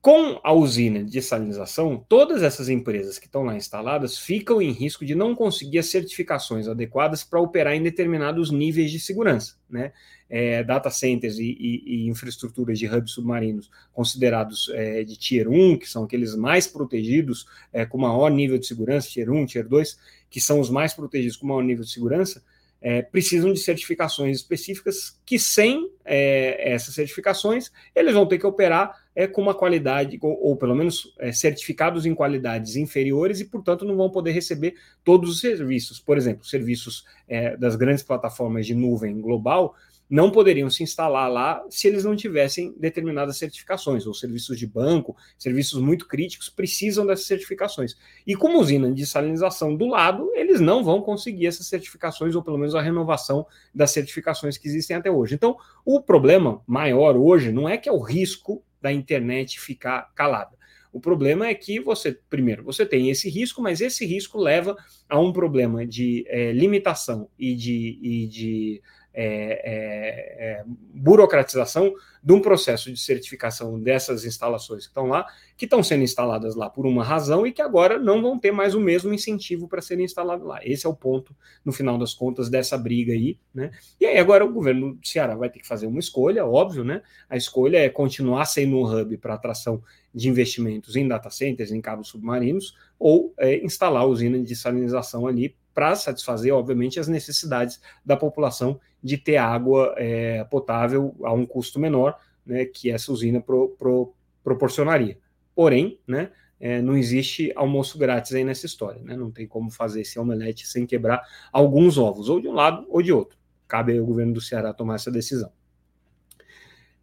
Com 0.00 0.40
a 0.42 0.50
usina 0.50 1.04
de 1.04 1.20
salinização, 1.20 2.02
todas 2.08 2.42
essas 2.42 2.70
empresas 2.70 3.18
que 3.18 3.26
estão 3.26 3.42
lá 3.42 3.54
instaladas 3.54 4.16
ficam 4.16 4.62
em 4.62 4.72
risco 4.72 5.04
de 5.04 5.14
não 5.14 5.34
conseguir 5.34 5.78
as 5.78 5.86
certificações 5.86 6.66
adequadas 6.66 7.22
para 7.22 7.38
operar 7.38 7.74
em 7.74 7.82
determinados 7.82 8.50
níveis 8.50 8.90
de 8.90 8.98
segurança. 8.98 9.56
Né? 9.68 9.92
É, 10.26 10.64
data 10.64 10.88
centers 10.88 11.38
e, 11.38 11.54
e, 11.60 11.82
e, 11.84 12.08
infraestruturas 12.08 12.78
de 12.78 12.86
hubs 12.86 13.12
submarinos 13.12 13.70
considerados 13.92 14.70
é, 14.72 15.04
de 15.04 15.18
Tier 15.18 15.50
1, 15.50 15.76
que 15.76 15.86
são 15.86 16.04
aqueles 16.04 16.34
mais 16.34 16.66
protegidos 16.66 17.46
é, 17.70 17.84
com 17.84 17.98
maior 17.98 18.30
nível 18.30 18.56
de 18.56 18.66
segurança, 18.66 19.10
Tier 19.10 19.30
1, 19.30 19.44
Tier 19.44 19.68
2, 19.68 19.98
que 20.30 20.40
são 20.40 20.60
os 20.60 20.70
mais 20.70 20.94
protegidos 20.94 21.36
com 21.36 21.46
maior 21.46 21.62
nível 21.62 21.84
de 21.84 21.90
segurança, 21.90 22.42
é, 22.80 23.02
precisam 23.02 23.52
de 23.52 23.60
certificações 23.60 24.38
específicas 24.38 25.20
que, 25.26 25.38
sem 25.38 25.90
é, 26.04 26.72
essas 26.72 26.94
certificações, 26.94 27.70
eles 27.94 28.14
vão 28.14 28.26
ter 28.26 28.38
que 28.38 28.46
operar 28.46 28.98
é, 29.20 29.26
com 29.26 29.42
uma 29.42 29.54
qualidade, 29.54 30.18
ou, 30.22 30.42
ou 30.42 30.56
pelo 30.56 30.74
menos 30.74 31.12
é, 31.18 31.30
certificados 31.30 32.06
em 32.06 32.14
qualidades 32.14 32.74
inferiores, 32.74 33.38
e, 33.38 33.44
portanto, 33.44 33.84
não 33.84 33.94
vão 33.94 34.08
poder 34.08 34.32
receber 34.32 34.76
todos 35.04 35.28
os 35.28 35.40
serviços. 35.40 36.00
Por 36.00 36.16
exemplo, 36.16 36.42
serviços 36.42 37.04
é, 37.28 37.54
das 37.54 37.76
grandes 37.76 38.02
plataformas 38.02 38.66
de 38.66 38.74
nuvem 38.74 39.20
global 39.20 39.74
não 40.08 40.30
poderiam 40.30 40.70
se 40.70 40.82
instalar 40.82 41.30
lá 41.30 41.62
se 41.68 41.86
eles 41.86 42.02
não 42.02 42.16
tivessem 42.16 42.74
determinadas 42.78 43.36
certificações, 43.36 44.06
ou 44.06 44.14
serviços 44.14 44.58
de 44.58 44.66
banco, 44.66 45.14
serviços 45.38 45.78
muito 45.82 46.08
críticos 46.08 46.48
precisam 46.48 47.06
dessas 47.06 47.26
certificações. 47.26 47.96
E 48.26 48.34
como 48.34 48.58
usina 48.58 48.90
de 48.90 49.04
salinização 49.04 49.76
do 49.76 49.86
lado, 49.86 50.32
eles 50.34 50.60
não 50.60 50.82
vão 50.82 51.02
conseguir 51.02 51.46
essas 51.46 51.66
certificações, 51.66 52.34
ou 52.34 52.42
pelo 52.42 52.56
menos 52.56 52.74
a 52.74 52.80
renovação 52.80 53.46
das 53.74 53.90
certificações 53.90 54.56
que 54.56 54.66
existem 54.66 54.96
até 54.96 55.10
hoje. 55.10 55.34
Então, 55.34 55.58
o 55.84 56.00
problema 56.00 56.62
maior 56.66 57.18
hoje 57.18 57.52
não 57.52 57.68
é 57.68 57.76
que 57.76 57.88
é 57.88 57.92
o 57.92 58.00
risco 58.00 58.64
da 58.80 58.92
internet 58.92 59.60
ficar 59.60 60.12
calada. 60.14 60.58
O 60.92 61.00
problema 61.00 61.46
é 61.46 61.54
que 61.54 61.78
você, 61.78 62.18
primeiro, 62.28 62.64
você 62.64 62.84
tem 62.84 63.10
esse 63.10 63.30
risco, 63.30 63.62
mas 63.62 63.80
esse 63.80 64.04
risco 64.04 64.38
leva 64.38 64.76
a 65.08 65.18
um 65.20 65.32
problema 65.32 65.86
de 65.86 66.24
é, 66.26 66.52
limitação 66.52 67.28
e 67.38 67.54
de, 67.54 67.98
e 68.02 68.26
de 68.26 68.82
é, 69.12 69.24
é, 69.24 70.60
é, 70.60 70.64
burocratização 70.94 71.92
de 72.22 72.32
um 72.32 72.40
processo 72.40 72.92
de 72.92 73.00
certificação 73.00 73.80
dessas 73.80 74.24
instalações 74.24 74.84
que 74.84 74.90
estão 74.90 75.06
lá, 75.06 75.26
que 75.56 75.64
estão 75.64 75.82
sendo 75.82 76.02
instaladas 76.02 76.54
lá 76.54 76.68
por 76.68 76.86
uma 76.86 77.02
razão 77.02 77.46
e 77.46 77.52
que 77.52 77.62
agora 77.62 77.98
não 77.98 78.22
vão 78.22 78.38
ter 78.38 78.52
mais 78.52 78.74
o 78.74 78.80
mesmo 78.80 79.12
incentivo 79.12 79.66
para 79.66 79.80
serem 79.80 80.04
instaladas 80.04 80.46
lá. 80.46 80.60
Esse 80.62 80.86
é 80.86 80.88
o 80.88 80.94
ponto, 80.94 81.34
no 81.64 81.72
final 81.72 81.98
das 81.98 82.14
contas, 82.14 82.48
dessa 82.48 82.76
briga 82.76 83.12
aí, 83.12 83.38
né? 83.54 83.70
E 83.98 84.06
aí 84.06 84.18
agora 84.18 84.44
o 84.44 84.52
governo 84.52 84.94
do 84.94 85.06
Ceará 85.06 85.34
vai 85.34 85.50
ter 85.50 85.60
que 85.60 85.66
fazer 85.66 85.86
uma 85.86 85.98
escolha, 85.98 86.44
óbvio, 86.44 86.84
né? 86.84 87.02
A 87.28 87.36
escolha 87.36 87.78
é 87.78 87.88
continuar 87.88 88.44
sendo 88.44 88.76
um 88.76 88.84
hub 88.84 89.16
para 89.16 89.34
atração 89.34 89.82
de 90.14 90.28
investimentos 90.28 90.96
em 90.96 91.06
data 91.08 91.30
centers, 91.30 91.72
em 91.72 91.80
cabos 91.80 92.08
submarinos, 92.08 92.76
ou 92.98 93.32
é, 93.38 93.64
instalar 93.64 94.02
a 94.02 94.06
usina 94.06 94.40
de 94.42 94.54
salinização 94.54 95.26
ali 95.26 95.54
para 95.74 95.94
satisfazer, 95.94 96.54
obviamente, 96.54 96.98
as 96.98 97.08
necessidades 97.08 97.80
da 98.04 98.16
população 98.16 98.80
de 99.02 99.16
ter 99.16 99.36
água 99.36 99.94
é, 99.96 100.44
potável 100.44 101.14
a 101.22 101.32
um 101.32 101.46
custo 101.46 101.78
menor, 101.78 102.18
né, 102.44 102.64
que 102.64 102.90
essa 102.90 103.12
usina 103.12 103.40
pro, 103.40 103.70
pro, 103.78 104.12
proporcionaria. 104.42 105.18
Porém, 105.54 105.98
né, 106.06 106.30
é, 106.60 106.82
não 106.82 106.96
existe 106.96 107.52
almoço 107.56 107.98
grátis 107.98 108.34
aí 108.34 108.44
nessa 108.44 108.66
história, 108.66 109.00
né? 109.02 109.16
Não 109.16 109.30
tem 109.30 109.46
como 109.46 109.70
fazer 109.70 110.02
esse 110.02 110.18
omelete 110.18 110.66
sem 110.66 110.86
quebrar 110.86 111.22
alguns 111.50 111.96
ovos, 111.96 112.28
ou 112.28 112.38
de 112.38 112.48
um 112.48 112.52
lado 112.52 112.86
ou 112.90 113.00
de 113.00 113.10
outro. 113.10 113.38
Cabe 113.66 113.96
ao 113.96 114.04
governo 114.04 114.34
do 114.34 114.40
Ceará 114.42 114.74
tomar 114.74 114.96
essa 114.96 115.10
decisão. 115.10 115.50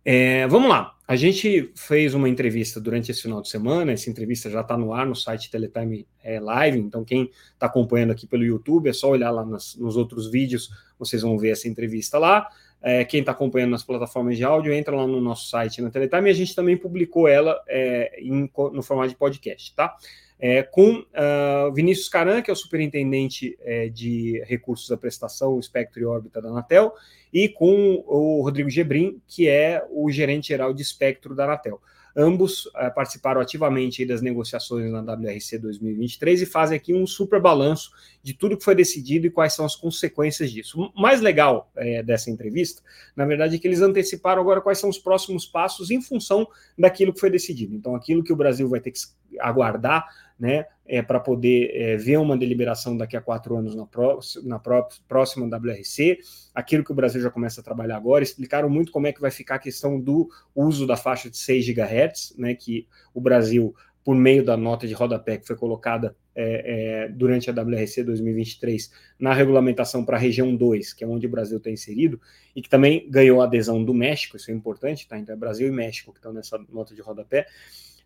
É, 0.05 0.47
vamos 0.47 0.69
lá. 0.69 0.96
A 1.07 1.15
gente 1.15 1.71
fez 1.73 2.13
uma 2.13 2.27
entrevista 2.27 2.81
durante 2.81 3.11
esse 3.11 3.21
final 3.21 3.41
de 3.41 3.47
semana. 3.47 3.93
Essa 3.93 4.09
entrevista 4.09 4.49
já 4.49 4.59
está 4.59 4.77
no 4.77 4.93
ar 4.93 5.05
no 5.05 5.15
site 5.15 5.49
Teletime 5.49 6.05
é, 6.21 6.37
Live. 6.37 6.77
Então, 6.77 7.05
quem 7.05 7.31
está 7.53 7.67
acompanhando 7.67 8.11
aqui 8.11 8.27
pelo 8.27 8.43
YouTube, 8.43 8.89
é 8.89 8.93
só 8.93 9.09
olhar 9.09 9.31
lá 9.31 9.45
nas, 9.45 9.73
nos 9.75 9.95
outros 9.95 10.29
vídeos, 10.29 10.69
vocês 10.99 11.21
vão 11.21 11.37
ver 11.37 11.51
essa 11.51 11.65
entrevista 11.65 12.19
lá. 12.19 12.49
É, 12.81 13.05
quem 13.05 13.21
está 13.21 13.31
acompanhando 13.31 13.71
nas 13.71 13.83
plataformas 13.83 14.35
de 14.35 14.43
áudio, 14.43 14.73
entra 14.73 14.93
lá 14.93 15.07
no 15.07 15.21
nosso 15.21 15.49
site 15.49 15.81
na 15.81 15.89
Teletime. 15.89 16.29
E 16.29 16.31
a 16.31 16.35
gente 16.35 16.53
também 16.53 16.75
publicou 16.75 17.25
ela 17.25 17.57
é, 17.69 18.19
em, 18.21 18.51
no 18.73 18.83
formato 18.83 19.09
de 19.09 19.15
podcast, 19.15 19.73
tá? 19.75 19.95
É, 20.39 20.61
com 20.61 20.99
uh, 20.99 21.73
Vinícius 21.73 22.09
Caran, 22.09 22.41
que 22.41 22.49
é 22.49 22.53
o 22.53 22.55
superintendente 22.55 23.57
é, 23.61 23.89
de 23.89 24.43
recursos 24.45 24.87
da 24.87 24.97
prestação, 24.97 25.59
espectro 25.59 26.01
e 26.01 26.05
órbita 26.05 26.41
da 26.41 26.49
Anatel, 26.49 26.93
e 27.33 27.49
com 27.49 28.03
o 28.05 28.41
Rodrigo 28.41 28.69
Gebrim, 28.69 29.21
que 29.27 29.47
é 29.49 29.83
o 29.91 30.09
gerente 30.11 30.49
geral 30.49 30.73
de 30.73 30.81
espectro 30.81 31.35
da 31.35 31.45
Anatel. 31.45 31.81
Ambos 32.19 32.65
uh, 32.65 32.91
participaram 32.95 33.39
ativamente 33.39 34.03
das 34.03 34.23
negociações 34.23 34.91
na 34.91 35.01
WRC 35.01 35.59
2023 35.59 36.41
e 36.41 36.45
fazem 36.47 36.75
aqui 36.75 36.91
um 36.91 37.05
super 37.05 37.39
balanço 37.39 37.91
de 38.23 38.33
tudo 38.33 38.57
que 38.57 38.63
foi 38.63 38.73
decidido 38.73 39.27
e 39.27 39.29
quais 39.29 39.53
são 39.53 39.63
as 39.63 39.75
consequências 39.75 40.51
disso. 40.51 40.91
O 40.95 40.99
mais 40.99 41.21
legal 41.21 41.71
é, 41.75 42.01
dessa 42.01 42.31
entrevista, 42.31 42.81
na 43.15 43.23
verdade, 43.23 43.55
é 43.55 43.59
que 43.59 43.67
eles 43.67 43.81
anteciparam 43.81 44.41
agora 44.41 44.61
quais 44.61 44.79
são 44.79 44.89
os 44.89 44.97
próximos 44.97 45.45
passos 45.45 45.91
em 45.91 46.01
função 46.01 46.47
daquilo 46.75 47.13
que 47.13 47.19
foi 47.19 47.29
decidido. 47.29 47.75
Então, 47.75 47.93
aquilo 47.93 48.23
que 48.23 48.33
o 48.33 48.35
Brasil 48.35 48.67
vai 48.67 48.79
ter 48.79 48.89
que 48.89 48.99
aguardar 49.39 50.07
né, 50.39 50.65
é, 50.85 51.01
para 51.01 51.19
poder 51.19 51.71
é, 51.73 51.97
ver 51.97 52.17
uma 52.17 52.37
deliberação 52.37 52.95
daqui 52.95 53.17
a 53.17 53.21
quatro 53.21 53.57
anos 53.57 53.75
na, 53.75 53.85
pró 53.85 54.19
na 54.43 54.59
pró 54.59 54.87
próxima 55.07 55.45
WRC, 55.45 56.19
aquilo 56.53 56.83
que 56.83 56.91
o 56.91 56.95
Brasil 56.95 57.21
já 57.21 57.29
começa 57.31 57.59
a 57.59 57.63
trabalhar 57.63 57.97
agora, 57.97 58.23
explicaram 58.23 58.69
muito 58.69 58.91
como 58.91 59.07
é 59.07 59.11
que 59.11 59.21
vai 59.21 59.31
ficar 59.31 59.55
a 59.55 59.59
questão 59.59 59.99
do 59.99 60.29
uso 60.55 60.85
da 60.85 60.95
faixa 60.95 61.29
de 61.29 61.37
6 61.37 61.65
GHz, 61.69 62.35
né, 62.37 62.53
que 62.53 62.87
o 63.13 63.19
Brasil, 63.19 63.75
por 64.03 64.15
meio 64.15 64.45
da 64.45 64.55
nota 64.55 64.87
de 64.87 64.93
rodapé 64.93 65.37
que 65.37 65.47
foi 65.47 65.55
colocada 65.55 66.15
é, 66.39 67.05
é 67.05 67.09
durante 67.09 67.49
a 67.49 67.53
WRC 67.53 68.03
2023 68.03 68.91
na 69.19 69.33
regulamentação 69.33 70.05
para 70.05 70.17
a 70.17 70.19
região 70.19 70.55
2, 70.55 70.93
que 70.93 71.03
é 71.03 71.07
onde 71.07 71.25
o 71.25 71.29
Brasil 71.29 71.57
está 71.57 71.71
inserido, 71.71 72.21
e 72.55 72.61
que 72.61 72.69
também 72.69 73.09
ganhou 73.09 73.41
a 73.41 73.45
adesão 73.45 73.83
do 73.83 73.93
México, 73.93 74.37
isso 74.37 74.51
é 74.51 74.53
importante, 74.53 75.07
tá? 75.07 75.17
Então 75.17 75.33
é 75.33 75.37
Brasil 75.37 75.67
e 75.67 75.71
México 75.71 76.13
que 76.13 76.19
estão 76.19 76.31
nessa 76.31 76.59
nota 76.69 76.93
de 76.93 77.01
rodapé 77.01 77.47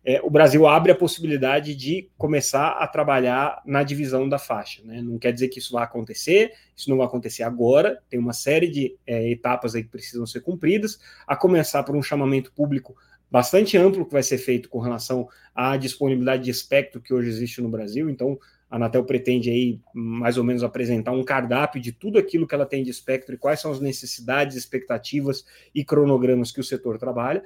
é, 0.04 0.20
o 0.22 0.28
Brasil 0.28 0.66
abre 0.66 0.90
a 0.90 0.96
possibilidade 0.96 1.74
de 1.76 2.10
começar 2.18 2.70
a 2.70 2.86
trabalhar 2.88 3.62
na 3.64 3.84
divisão 3.84 4.28
da 4.28 4.38
faixa. 4.38 4.82
Né? 4.84 5.00
Não 5.00 5.16
quer 5.16 5.32
dizer 5.32 5.48
que 5.48 5.60
isso 5.60 5.72
vai 5.72 5.84
acontecer, 5.84 6.52
isso 6.76 6.90
não 6.90 6.96
vai 6.96 7.06
acontecer 7.06 7.44
agora, 7.44 8.00
tem 8.10 8.18
uma 8.18 8.32
série 8.32 8.68
de 8.68 8.96
é, 9.06 9.30
etapas 9.30 9.74
aí 9.74 9.84
que 9.84 9.90
precisam 9.90 10.26
ser 10.26 10.40
cumpridas, 10.40 10.98
a 11.26 11.36
começar 11.36 11.84
por 11.84 11.94
um 11.94 12.02
chamamento 12.02 12.52
público 12.52 12.96
bastante 13.30 13.78
amplo 13.78 14.04
que 14.04 14.12
vai 14.12 14.22
ser 14.22 14.38
feito 14.38 14.68
com 14.68 14.78
relação 14.78 15.28
à 15.54 15.76
disponibilidade 15.76 16.44
de 16.44 16.50
espectro 16.50 17.00
que 17.00 17.14
hoje 17.14 17.28
existe 17.28 17.62
no 17.62 17.68
Brasil. 17.68 18.10
Então, 18.10 18.38
a 18.68 18.76
Anatel 18.76 19.04
pretende 19.04 19.50
aí 19.50 19.80
mais 19.94 20.36
ou 20.36 20.42
menos 20.42 20.64
apresentar 20.64 21.12
um 21.12 21.22
cardápio 21.22 21.80
de 21.80 21.92
tudo 21.92 22.18
aquilo 22.18 22.46
que 22.46 22.54
ela 22.54 22.66
tem 22.66 22.82
de 22.82 22.90
espectro 22.90 23.34
e 23.34 23.38
quais 23.38 23.60
são 23.60 23.70
as 23.70 23.80
necessidades, 23.80 24.56
expectativas 24.56 25.44
e 25.74 25.84
cronogramas 25.84 26.50
que 26.50 26.60
o 26.60 26.64
setor 26.64 26.98
trabalha. 26.98 27.42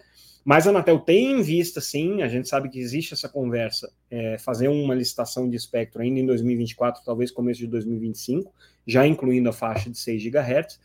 Mas 0.46 0.64
a 0.64 0.70
Anatel 0.70 1.00
tem 1.00 1.32
em 1.32 1.42
vista, 1.42 1.80
sim, 1.80 2.22
a 2.22 2.28
gente 2.28 2.48
sabe 2.48 2.68
que 2.68 2.78
existe 2.78 3.12
essa 3.12 3.28
conversa, 3.28 3.92
é, 4.08 4.38
fazer 4.38 4.68
uma 4.68 4.94
licitação 4.94 5.50
de 5.50 5.56
espectro 5.56 6.00
ainda 6.00 6.20
em 6.20 6.24
2024, 6.24 7.02
talvez 7.04 7.32
começo 7.32 7.58
de 7.58 7.66
2025, 7.66 8.54
já 8.86 9.04
incluindo 9.04 9.48
a 9.48 9.52
faixa 9.52 9.90
de 9.90 9.98
6 9.98 10.22
GHz. 10.22 10.78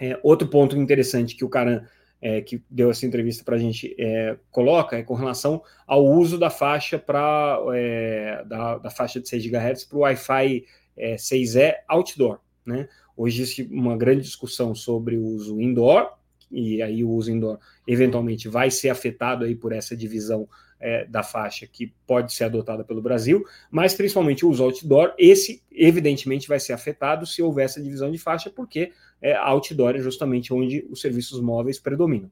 É, 0.00 0.16
outro 0.22 0.46
ponto 0.46 0.76
interessante 0.76 1.34
que 1.34 1.44
o 1.44 1.48
Caran, 1.48 1.82
é, 2.20 2.40
que 2.40 2.62
deu 2.70 2.88
essa 2.88 3.04
entrevista 3.04 3.42
para 3.42 3.56
a 3.56 3.58
gente, 3.58 3.96
é, 3.98 4.36
coloca 4.48 4.96
é 4.96 5.02
com 5.02 5.14
relação 5.14 5.60
ao 5.84 6.06
uso 6.06 6.38
da 6.38 6.48
faixa 6.48 7.00
para 7.00 7.58
é, 7.74 8.44
da, 8.46 8.78
da, 8.78 8.90
faixa 8.90 9.20
de 9.20 9.28
6 9.28 9.44
GHz 9.44 9.84
para 9.86 9.98
o 9.98 10.02
Wi-Fi 10.02 10.64
6E 10.96 11.60
é, 11.60 11.84
outdoor. 11.88 12.38
Né? 12.64 12.88
Hoje 13.16 13.42
existe 13.42 13.62
uma 13.72 13.96
grande 13.96 14.22
discussão 14.22 14.72
sobre 14.72 15.16
o 15.16 15.24
uso 15.24 15.60
indoor, 15.60 16.12
e 16.52 16.82
aí 16.82 17.02
o 17.02 17.10
uso 17.10 17.30
indoor 17.30 17.58
eventualmente 17.86 18.48
vai 18.48 18.70
ser 18.70 18.90
afetado 18.90 19.44
aí 19.44 19.54
por 19.54 19.72
essa 19.72 19.96
divisão 19.96 20.48
é, 20.78 21.04
da 21.04 21.22
faixa 21.22 21.66
que 21.66 21.94
pode 22.06 22.32
ser 22.34 22.44
adotada 22.44 22.84
pelo 22.84 23.00
Brasil, 23.00 23.44
mas 23.70 23.94
principalmente 23.94 24.44
o 24.44 24.50
uso 24.50 24.64
outdoor, 24.64 25.14
esse 25.16 25.62
evidentemente 25.70 26.48
vai 26.48 26.58
ser 26.58 26.72
afetado 26.72 27.24
se 27.24 27.40
houver 27.40 27.66
essa 27.66 27.80
divisão 27.80 28.10
de 28.10 28.18
faixa, 28.18 28.50
porque 28.50 28.92
é, 29.20 29.34
outdoor 29.36 29.94
é 29.94 30.00
justamente 30.00 30.52
onde 30.52 30.84
os 30.90 31.00
serviços 31.00 31.40
móveis 31.40 31.78
predominam. 31.78 32.30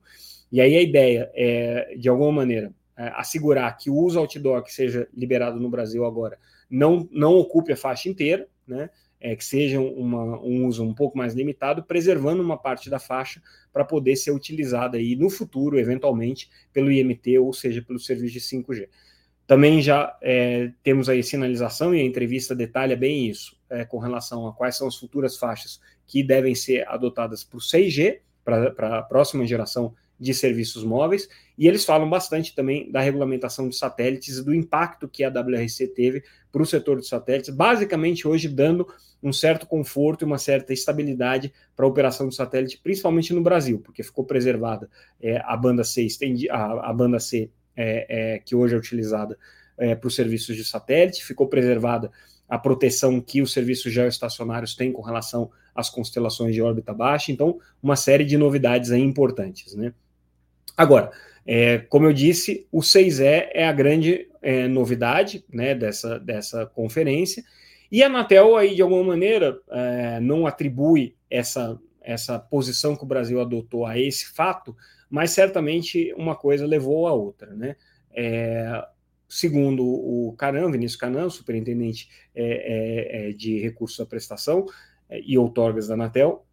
E 0.51 0.61
aí 0.61 0.77
a 0.77 0.83
ideia 0.83 1.31
é, 1.33 1.95
de 1.97 2.09
alguma 2.09 2.33
maneira, 2.33 2.73
é, 2.97 3.13
assegurar 3.15 3.77
que 3.79 3.89
o 3.89 3.95
uso 3.95 4.19
outdoor 4.19 4.65
que 4.65 4.73
seja 4.73 5.09
liberado 5.15 5.61
no 5.61 5.71
Brasil 5.71 6.05
agora 6.05 6.37
não, 6.69 7.09
não 7.13 7.35
ocupe 7.37 7.73
a 7.73 7.77
faixa 7.77 8.09
inteira, 8.09 8.49
né? 8.67 8.91
É, 9.21 9.37
que 9.37 9.45
seja 9.45 9.79
uma, 9.81 10.41
um 10.41 10.67
uso 10.67 10.83
um 10.83 10.95
pouco 10.95 11.19
mais 11.19 11.35
limitado, 11.35 11.83
preservando 11.83 12.43
uma 12.43 12.57
parte 12.57 12.89
da 12.89 12.99
faixa 12.99 13.43
para 13.73 13.85
poder 13.85 14.17
ser 14.17 14.31
utilizada 14.31 14.97
aí 14.97 15.15
no 15.15 15.29
futuro, 15.29 15.79
eventualmente, 15.79 16.49
pelo 16.73 16.91
IMT, 16.91 17.39
ou 17.39 17.53
seja, 17.53 17.83
pelo 17.83 17.99
serviço 17.99 18.33
de 18.35 18.41
5G. 18.41 18.89
Também 19.47 19.83
já 19.83 20.17
é, 20.23 20.73
temos 20.83 21.09
aí 21.09 21.23
sinalização 21.23 21.95
e 21.95 22.01
a 22.01 22.05
entrevista 22.05 22.55
detalha 22.55 22.97
bem 22.97 23.29
isso, 23.29 23.59
é, 23.69 23.85
com 23.85 23.99
relação 23.99 24.47
a 24.47 24.55
quais 24.55 24.77
são 24.77 24.87
as 24.89 24.97
futuras 24.97 25.37
faixas 25.37 25.81
que 26.07 26.23
devem 26.23 26.55
ser 26.55 26.89
adotadas 26.89 27.45
para 27.45 27.59
o 27.59 27.61
6G, 27.61 28.21
para 28.45 28.99
a 28.99 29.03
próxima 29.03 29.47
geração 29.47 29.95
de 30.19 30.35
serviços 30.35 30.85
móveis, 30.85 31.29
e 31.61 31.69
eles 31.69 31.85
falam 31.85 32.09
bastante 32.09 32.55
também 32.55 32.91
da 32.91 33.03
regulamentação 33.03 33.69
de 33.69 33.77
satélites 33.77 34.39
e 34.39 34.43
do 34.43 34.55
impacto 34.55 35.07
que 35.07 35.23
a 35.23 35.29
WRC 35.29 35.89
teve 35.89 36.25
para 36.51 36.63
o 36.63 36.65
setor 36.65 36.99
de 36.99 37.07
satélites, 37.07 37.51
basicamente 37.51 38.27
hoje 38.27 38.49
dando 38.49 38.89
um 39.23 39.31
certo 39.31 39.67
conforto 39.67 40.23
e 40.23 40.25
uma 40.25 40.39
certa 40.39 40.73
estabilidade 40.73 41.53
para 41.77 41.85
a 41.85 41.89
operação 41.89 42.27
do 42.27 42.35
satélite, 42.35 42.81
principalmente 42.83 43.35
no 43.35 43.43
Brasil, 43.43 43.79
porque 43.79 44.03
ficou 44.03 44.25
preservada 44.25 44.89
é, 45.21 45.37
a 45.45 45.55
banda 45.55 45.85
C, 45.85 46.09
a, 46.51 46.89
a 46.89 46.93
banda 46.95 47.21
C 47.21 47.51
é, 47.77 48.07
é, 48.09 48.39
que 48.39 48.57
hoje 48.57 48.75
é 48.75 48.79
utilizada 48.79 49.37
é, 49.77 49.95
para 49.95 50.09
os 50.09 50.15
serviços 50.15 50.57
de 50.57 50.65
satélite, 50.65 51.23
ficou 51.23 51.47
preservada 51.47 52.11
a 52.49 52.59
proteção 52.59 53.21
que 53.21 53.43
os 53.43 53.53
serviços 53.53 53.93
geoestacionários 53.93 54.75
têm 54.75 54.91
com 54.91 55.03
relação 55.03 55.51
às 55.75 55.91
constelações 55.91 56.55
de 56.55 56.63
órbita 56.63 56.95
baixa, 56.95 57.31
então 57.31 57.59
uma 57.83 57.97
série 57.97 58.25
de 58.25 58.39
novidades 58.39 58.91
aí 58.91 59.03
importantes, 59.03 59.75
né? 59.75 59.93
Agora, 60.81 61.11
é, 61.47 61.77
como 61.91 62.07
eu 62.07 62.13
disse, 62.15 62.67
o 62.73 62.81
6E 62.81 63.51
é 63.53 63.69
a 63.69 63.73
grande 63.73 64.27
é, 64.41 64.67
novidade 64.67 65.45
né, 65.53 65.75
dessa, 65.75 66.19
dessa 66.19 66.65
conferência, 66.65 67.45
e 67.93 68.03
a 68.03 68.07
Anatel 68.07 68.57
aí, 68.57 68.75
de 68.75 68.81
alguma 68.81 69.05
maneira, 69.05 69.61
é, 69.71 70.21
não 70.21 70.47
atribui 70.47 71.15
essa, 71.29 71.79
essa 72.01 72.39
posição 72.39 72.97
que 72.97 73.05
o 73.05 73.07
Brasil 73.07 73.43
adotou 73.43 73.85
a 73.85 73.99
esse 73.99 74.33
fato, 74.33 74.75
mas 75.11 75.33
certamente 75.33 76.15
uma 76.17 76.35
coisa 76.35 76.65
levou 76.67 77.07
a 77.07 77.13
outra, 77.13 77.55
né? 77.55 77.77
É, 78.11 78.83
segundo 79.29 79.85
o 79.85 80.35
Canan, 80.39 80.71
Vinícius 80.71 80.99
Canan, 80.99 81.29
superintendente 81.29 82.09
é, 82.35 83.27
é, 83.27 83.29
é 83.29 83.33
de 83.35 83.59
recursos 83.59 83.99
da 83.99 84.07
prestação 84.07 84.65
é, 85.11 85.21
e 85.21 85.37
outorgas 85.37 85.89
da 85.89 85.95
Anatel, 85.95 86.47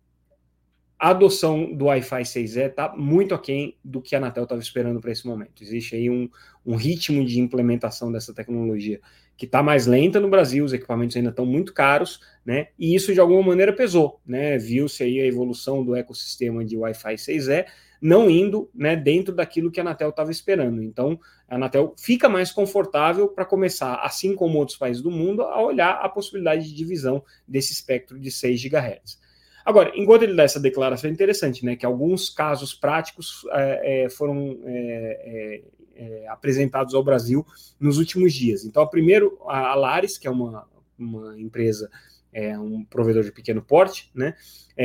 a 0.99 1.09
adoção 1.09 1.73
do 1.73 1.85
Wi-Fi 1.85 2.23
6E 2.23 2.69
está 2.69 2.95
muito 2.95 3.35
aquém 3.35 3.77
do 3.83 4.01
que 4.01 4.15
a 4.15 4.17
Anatel 4.17 4.43
estava 4.43 4.61
esperando 4.61 4.99
para 4.99 5.11
esse 5.11 5.27
momento. 5.27 5.61
Existe 5.61 5.95
aí 5.95 6.09
um, 6.09 6.29
um 6.65 6.75
ritmo 6.75 7.23
de 7.23 7.39
implementação 7.39 8.11
dessa 8.11 8.33
tecnologia 8.33 8.99
que 9.37 9.45
está 9.45 9.61
mais 9.61 9.85
lenta 9.85 10.19
no 10.19 10.29
Brasil, 10.29 10.65
os 10.65 10.73
equipamentos 10.73 11.15
ainda 11.15 11.29
estão 11.29 11.45
muito 11.45 11.71
caros, 11.71 12.19
né? 12.43 12.69
E 12.79 12.95
isso 12.95 13.13
de 13.13 13.19
alguma 13.19 13.43
maneira 13.43 13.71
pesou, 13.71 14.19
né? 14.25 14.57
Viu-se 14.57 15.03
aí 15.03 15.21
a 15.21 15.25
evolução 15.25 15.85
do 15.85 15.95
ecossistema 15.95 16.65
de 16.65 16.75
Wi-Fi 16.75 17.13
6E 17.13 17.65
não 18.01 18.29
indo 18.29 18.69
né, 18.73 18.95
dentro 18.95 19.33
daquilo 19.33 19.71
que 19.71 19.79
a 19.79 19.83
Anatel 19.83 20.09
estava 20.09 20.31
esperando. 20.31 20.83
Então, 20.83 21.19
a 21.47 21.55
Anatel 21.55 21.93
fica 21.97 22.29
mais 22.29 22.51
confortável 22.51 23.27
para 23.27 23.45
começar, 23.45 23.95
assim 24.03 24.35
como 24.35 24.57
outros 24.57 24.77
países 24.77 25.01
do 25.01 25.11
mundo, 25.11 25.41
a 25.41 25.61
olhar 25.61 25.99
a 26.01 26.09
possibilidade 26.09 26.67
de 26.67 26.75
divisão 26.75 27.23
desse 27.47 27.73
espectro 27.73 28.19
de 28.19 28.31
6 28.31 28.61
GHz. 28.63 29.19
Agora, 29.67 29.91
enquanto 29.95 30.24
ele 30.24 30.33
dá 30.33 30.43
essa 30.43 30.62
declaração, 30.62 31.09
é 31.09 31.13
interessante, 31.13 31.65
né, 31.65 31.75
que 31.75 31.86
alguns 31.86 32.29
casos 32.29 32.74
práticos 32.74 33.45
é, 33.51 34.05
é, 34.05 34.09
foram 34.09 34.57
é, 34.63 35.62
é, 35.97 36.24
é 36.24 36.27
apresentados 36.29 36.95
ao 36.95 37.03
Brasil 37.03 37.45
nos 37.77 37.97
últimos 37.97 38.33
dias. 38.33 38.63
Então, 38.63 38.88
primeiro, 38.88 39.38
a 39.45 39.75
Lares, 39.75 40.17
que 40.17 40.25
é 40.25 40.31
uma, 40.31 40.65
uma 40.97 41.38
empresa 41.38 41.89
um 42.62 42.86
provedor 42.86 43.24
de 43.24 43.31
pequeno 43.31 43.63
porte, 43.63 44.12
né, 44.13 44.36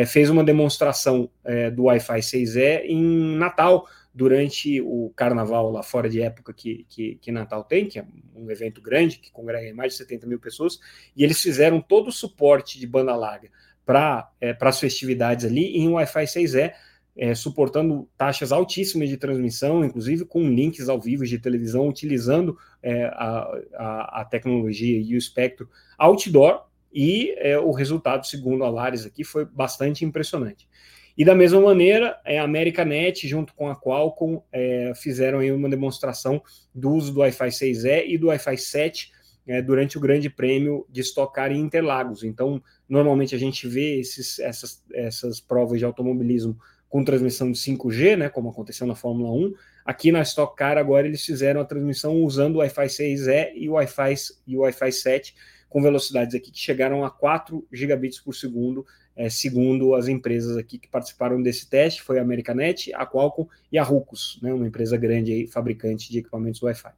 fez 0.07 0.31
uma 0.31 0.43
demonstração 0.43 1.29
do 1.75 1.85
Wi-Fi 1.85 2.21
6E 2.21 2.85
em 2.87 3.37
Natal, 3.37 3.87
durante 4.15 4.81
o 4.81 5.13
carnaval 5.15 5.71
lá 5.71 5.83
fora 5.83 6.09
de 6.09 6.23
época 6.23 6.53
que, 6.53 6.87
que, 6.89 7.17
que, 7.17 7.33
Natal 7.33 7.63
tem, 7.63 7.87
que 7.87 7.99
é 7.99 8.07
um 8.35 8.51
evento 8.51 8.81
grande, 8.81 9.19
que 9.19 9.31
congrega 9.31 9.75
mais 9.75 9.93
de 9.93 9.99
70 9.99 10.27
mil 10.27 10.39
pessoas, 10.41 10.79
e 11.15 11.23
eles 11.23 11.41
fizeram 11.41 11.81
todo 11.81 12.09
o 12.09 12.13
suporte 12.13 12.79
de 12.81 12.87
banda 12.87 13.15
larga 13.15 13.51
para 13.85 14.31
é, 14.41 14.57
as 14.61 14.81
festividades 14.81 15.45
ali 15.45 15.77
em 15.77 15.89
Wi-Fi 15.89 16.25
6E, 16.25 16.73
é, 17.17 17.35
suportando 17.35 18.09
taxas 18.17 18.53
altíssimas 18.53 19.09
de 19.09 19.17
transmissão, 19.17 19.85
inclusive 19.85 20.25
com 20.25 20.49
links 20.49 20.89
ao 20.89 21.01
vivo 21.01 21.27
de 21.27 21.39
televisão, 21.39 21.89
utilizando 21.89 22.57
é, 22.83 23.05
a, 23.05 23.61
a, 23.75 24.21
a, 24.21 24.25
tecnologia 24.25 24.99
e 24.99 25.15
o 25.15 25.19
espectro 25.19 25.69
outdoor, 25.99 26.65
e 26.93 27.35
é, 27.39 27.59
o 27.59 27.71
resultado, 27.71 28.27
segundo 28.27 28.65
a 28.65 28.71
Lares 28.71 29.07
aqui, 29.07 29.25
foi 29.25 29.45
bastante 29.45 30.05
impressionante. 30.05 30.69
E 31.17 31.25
da 31.25 31.35
mesma 31.35 31.61
maneira, 31.61 32.19
é, 32.25 32.39
a 32.39 32.45
Americanet, 32.45 33.29
junto 33.29 33.55
com 33.55 33.69
a 33.69 33.77
Qualcomm, 33.77 34.41
é, 34.51 34.93
fizeram 34.95 35.41
aí 35.41 35.53
uma 35.53 35.69
demonstração 35.69 36.43
do 36.75 36.91
uso 36.91 37.13
do 37.13 37.21
Wi-Fi 37.21 37.49
6E 37.49 38.05
e 38.07 38.17
do 38.17 38.29
Wi-Fi 38.29 38.57
7 38.57 39.13
é, 39.47 39.61
durante 39.61 39.99
o 39.99 40.01
Grande 40.01 40.31
Prêmio 40.31 40.87
de 40.89 41.01
Stock 41.01 41.35
Car 41.35 41.53
em 41.53 41.61
Interlagos. 41.61 42.25
Então, 42.25 42.63
normalmente 42.93 43.35
a 43.35 43.39
gente 43.39 43.67
vê 43.67 43.99
esses, 44.01 44.39
essas, 44.39 44.83
essas 44.93 45.41
provas 45.41 45.79
de 45.79 45.85
automobilismo 45.87 46.59
com 46.91 47.03
transmissão 47.03 47.51
de 47.51 47.57
5G, 47.57 48.19
né, 48.19 48.29
como 48.29 48.51
aconteceu 48.51 48.87
na 48.87 48.95
Fórmula 48.95 49.33
1. 49.33 49.55
Aqui 49.83 50.13
na 50.13 50.21
Stock 50.21 50.55
Car, 50.55 50.77
agora 50.77 51.07
eles 51.07 51.25
fizeram 51.25 51.63
a 51.63 51.65
transmissão 51.65 52.23
usando 52.23 52.57
o 52.57 52.59
Wi-Fi 52.59 52.87
6E 52.89 53.53
e 53.55 53.67
o 53.67 53.73
Wi-Fi, 53.73 54.15
e 54.47 54.59
o 54.59 54.61
Wi-Fi 54.61 54.93
7, 54.93 55.35
com 55.71 55.81
velocidades 55.81 56.35
aqui 56.35 56.51
que 56.51 56.59
chegaram 56.59 57.03
a 57.03 57.11
4 57.11 57.67
gigabits 57.73 58.21
por 58.21 58.35
segundo, 58.35 58.85
é, 59.17 59.31
segundo 59.31 59.95
as 59.95 60.07
empresas 60.07 60.59
aqui 60.59 60.77
que 60.77 60.87
participaram 60.87 61.43
desse 61.43 61.71
teste, 61.71 62.03
foi 62.03 62.19
a 62.19 62.23
Americanet, 62.23 62.93
a 62.93 63.07
Qualcomm 63.07 63.49
e 63.73 63.79
a 63.79 63.83
Rucos, 63.83 64.39
né, 64.43 64.53
uma 64.53 64.67
empresa 64.67 64.99
grande 64.99 65.33
aí, 65.33 65.47
fabricante 65.47 66.13
de 66.13 66.19
equipamentos 66.19 66.63
Wi-Fi. 66.63 66.93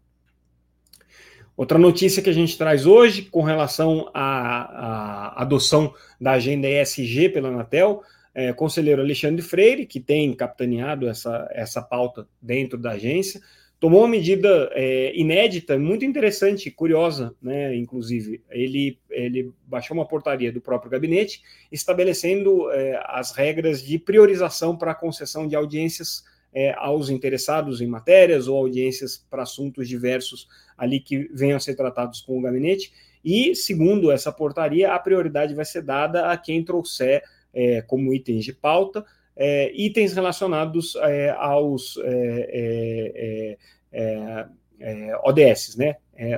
Outra 1.57 1.79
notícia 1.79 2.23
que 2.23 2.31
a 2.31 2.35
gente 2.35 2.59
traz 2.59 2.85
hoje 2.85 3.23
com 3.23 3.43
relação 3.43 4.11
à, 4.13 5.35
à 5.35 5.43
adoção 5.43 5.95
da 6.21 6.33
agenda 6.33 6.69
ESG 6.69 7.29
pela 7.29 7.49
Anatel, 7.49 8.03
é, 8.35 8.53
conselheiro 8.53 9.01
Alexandre 9.01 9.41
Freire, 9.41 9.87
que 9.87 10.01
tem 10.01 10.35
capitaneado 10.35 11.09
essa, 11.09 11.49
essa 11.53 11.81
pauta 11.81 12.27
dentro 12.43 12.77
da 12.77 12.93
agência, 12.93 13.41
tomou 13.79 14.01
uma 14.01 14.09
medida 14.09 14.69
é, 14.73 15.13
inédita, 15.15 15.79
muito 15.79 16.05
interessante, 16.05 16.71
curiosa, 16.71 17.35
né? 17.41 17.77
Inclusive, 17.77 18.43
ele, 18.51 18.99
ele 19.09 19.53
baixou 19.67 19.97
uma 19.97 20.09
portaria 20.09 20.51
do 20.51 20.61
próprio 20.61 20.91
gabinete 20.91 21.43
estabelecendo 21.71 22.71
é, 22.73 23.01
as 23.05 23.31
regras 23.31 23.81
de 23.81 23.99
priorização 23.99 24.77
para 24.77 24.91
a 24.91 24.95
concessão 24.95 25.47
de 25.47 25.55
audiências 25.55 26.25
é, 26.55 26.73
aos 26.79 27.11
interessados 27.11 27.81
em 27.81 27.87
matérias 27.87 28.47
ou 28.47 28.57
audiências 28.57 29.27
para 29.29 29.43
assuntos 29.43 29.89
diversos 29.89 30.49
ali 30.79 31.01
que 31.01 31.29
venham 31.33 31.57
a 31.57 31.61
ser 31.61 31.75
tratados 31.75 32.21
com 32.21 32.39
o 32.39 32.43
gabinete. 32.43 32.93
E, 33.25 33.55
segundo 33.55 34.13
essa 34.13 34.31
portaria, 34.31 34.93
a 34.93 34.99
prioridade 34.99 35.55
vai 35.55 35.65
ser 35.65 35.83
dada 35.83 36.31
a 36.31 36.37
quem 36.37 36.65
trouxer 36.65 37.23
é, 37.53 37.83
como 37.83 38.15
itens 38.15 38.45
de 38.45 38.53
pauta 38.53 39.05
é, 39.37 39.73
itens 39.75 40.13
relacionados 40.13 40.95
é, 40.97 41.31
aos 41.31 41.99
é, 42.05 43.57
é, 43.93 45.17
ODS, 45.25 45.77
né? 45.77 45.97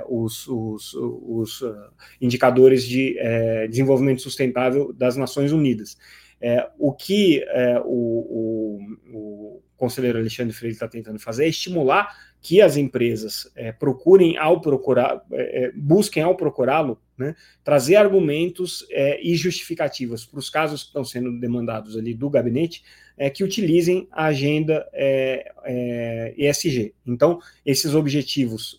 Os, 0.09 0.49
os, 0.49 0.95
os, 0.95 1.61
uh, 1.61 1.91
indicadores 2.19 2.83
de 2.83 3.15
desenvolvimento 3.69 4.23
sustentável 4.23 4.91
das 4.93 5.17
Nações 5.19 5.53
Unidas. 5.53 5.99
o 6.79 6.95
que 6.95 7.45
o, 7.85 8.81
o 9.13 9.63
conselheiro 9.77 10.19
Alexandre 10.19 10.53
Freire 10.53 10.75
está 10.75 10.89
tentando 10.89 11.19
fazer 11.19 11.45
é 11.45 11.49
estimular 11.49 12.15
que 12.41 12.61
as 12.61 12.77
empresas 12.77 13.51
é, 13.57 13.73
procurem 13.73 14.37
ao 14.37 14.61
procurar, 14.61 15.21
é, 15.33 15.65
é, 15.65 15.73
busquem 15.75 16.23
ao 16.23 16.37
procurá-lo, 16.37 17.01
né, 17.19 17.35
trazer 17.65 17.97
argumentos 17.97 18.87
é, 18.91 19.21
e 19.21 19.35
justificativas 19.35 20.25
para 20.25 20.39
os 20.39 20.49
casos 20.49 20.83
que 20.83 20.89
estão 20.89 21.05
sendo 21.05 21.41
demandados 21.41 21.97
ali 21.97 22.15
do 22.15 22.31
gabinete, 22.31 22.85
é, 23.19 23.31
que 23.31 23.43
utilizem 23.43 24.07
a 24.13 24.27
agenda 24.27 24.87
é, 24.93 26.35
ESG. 26.37 26.95
Então, 27.07 27.41
esses 27.65 27.95
objetivos 27.95 28.79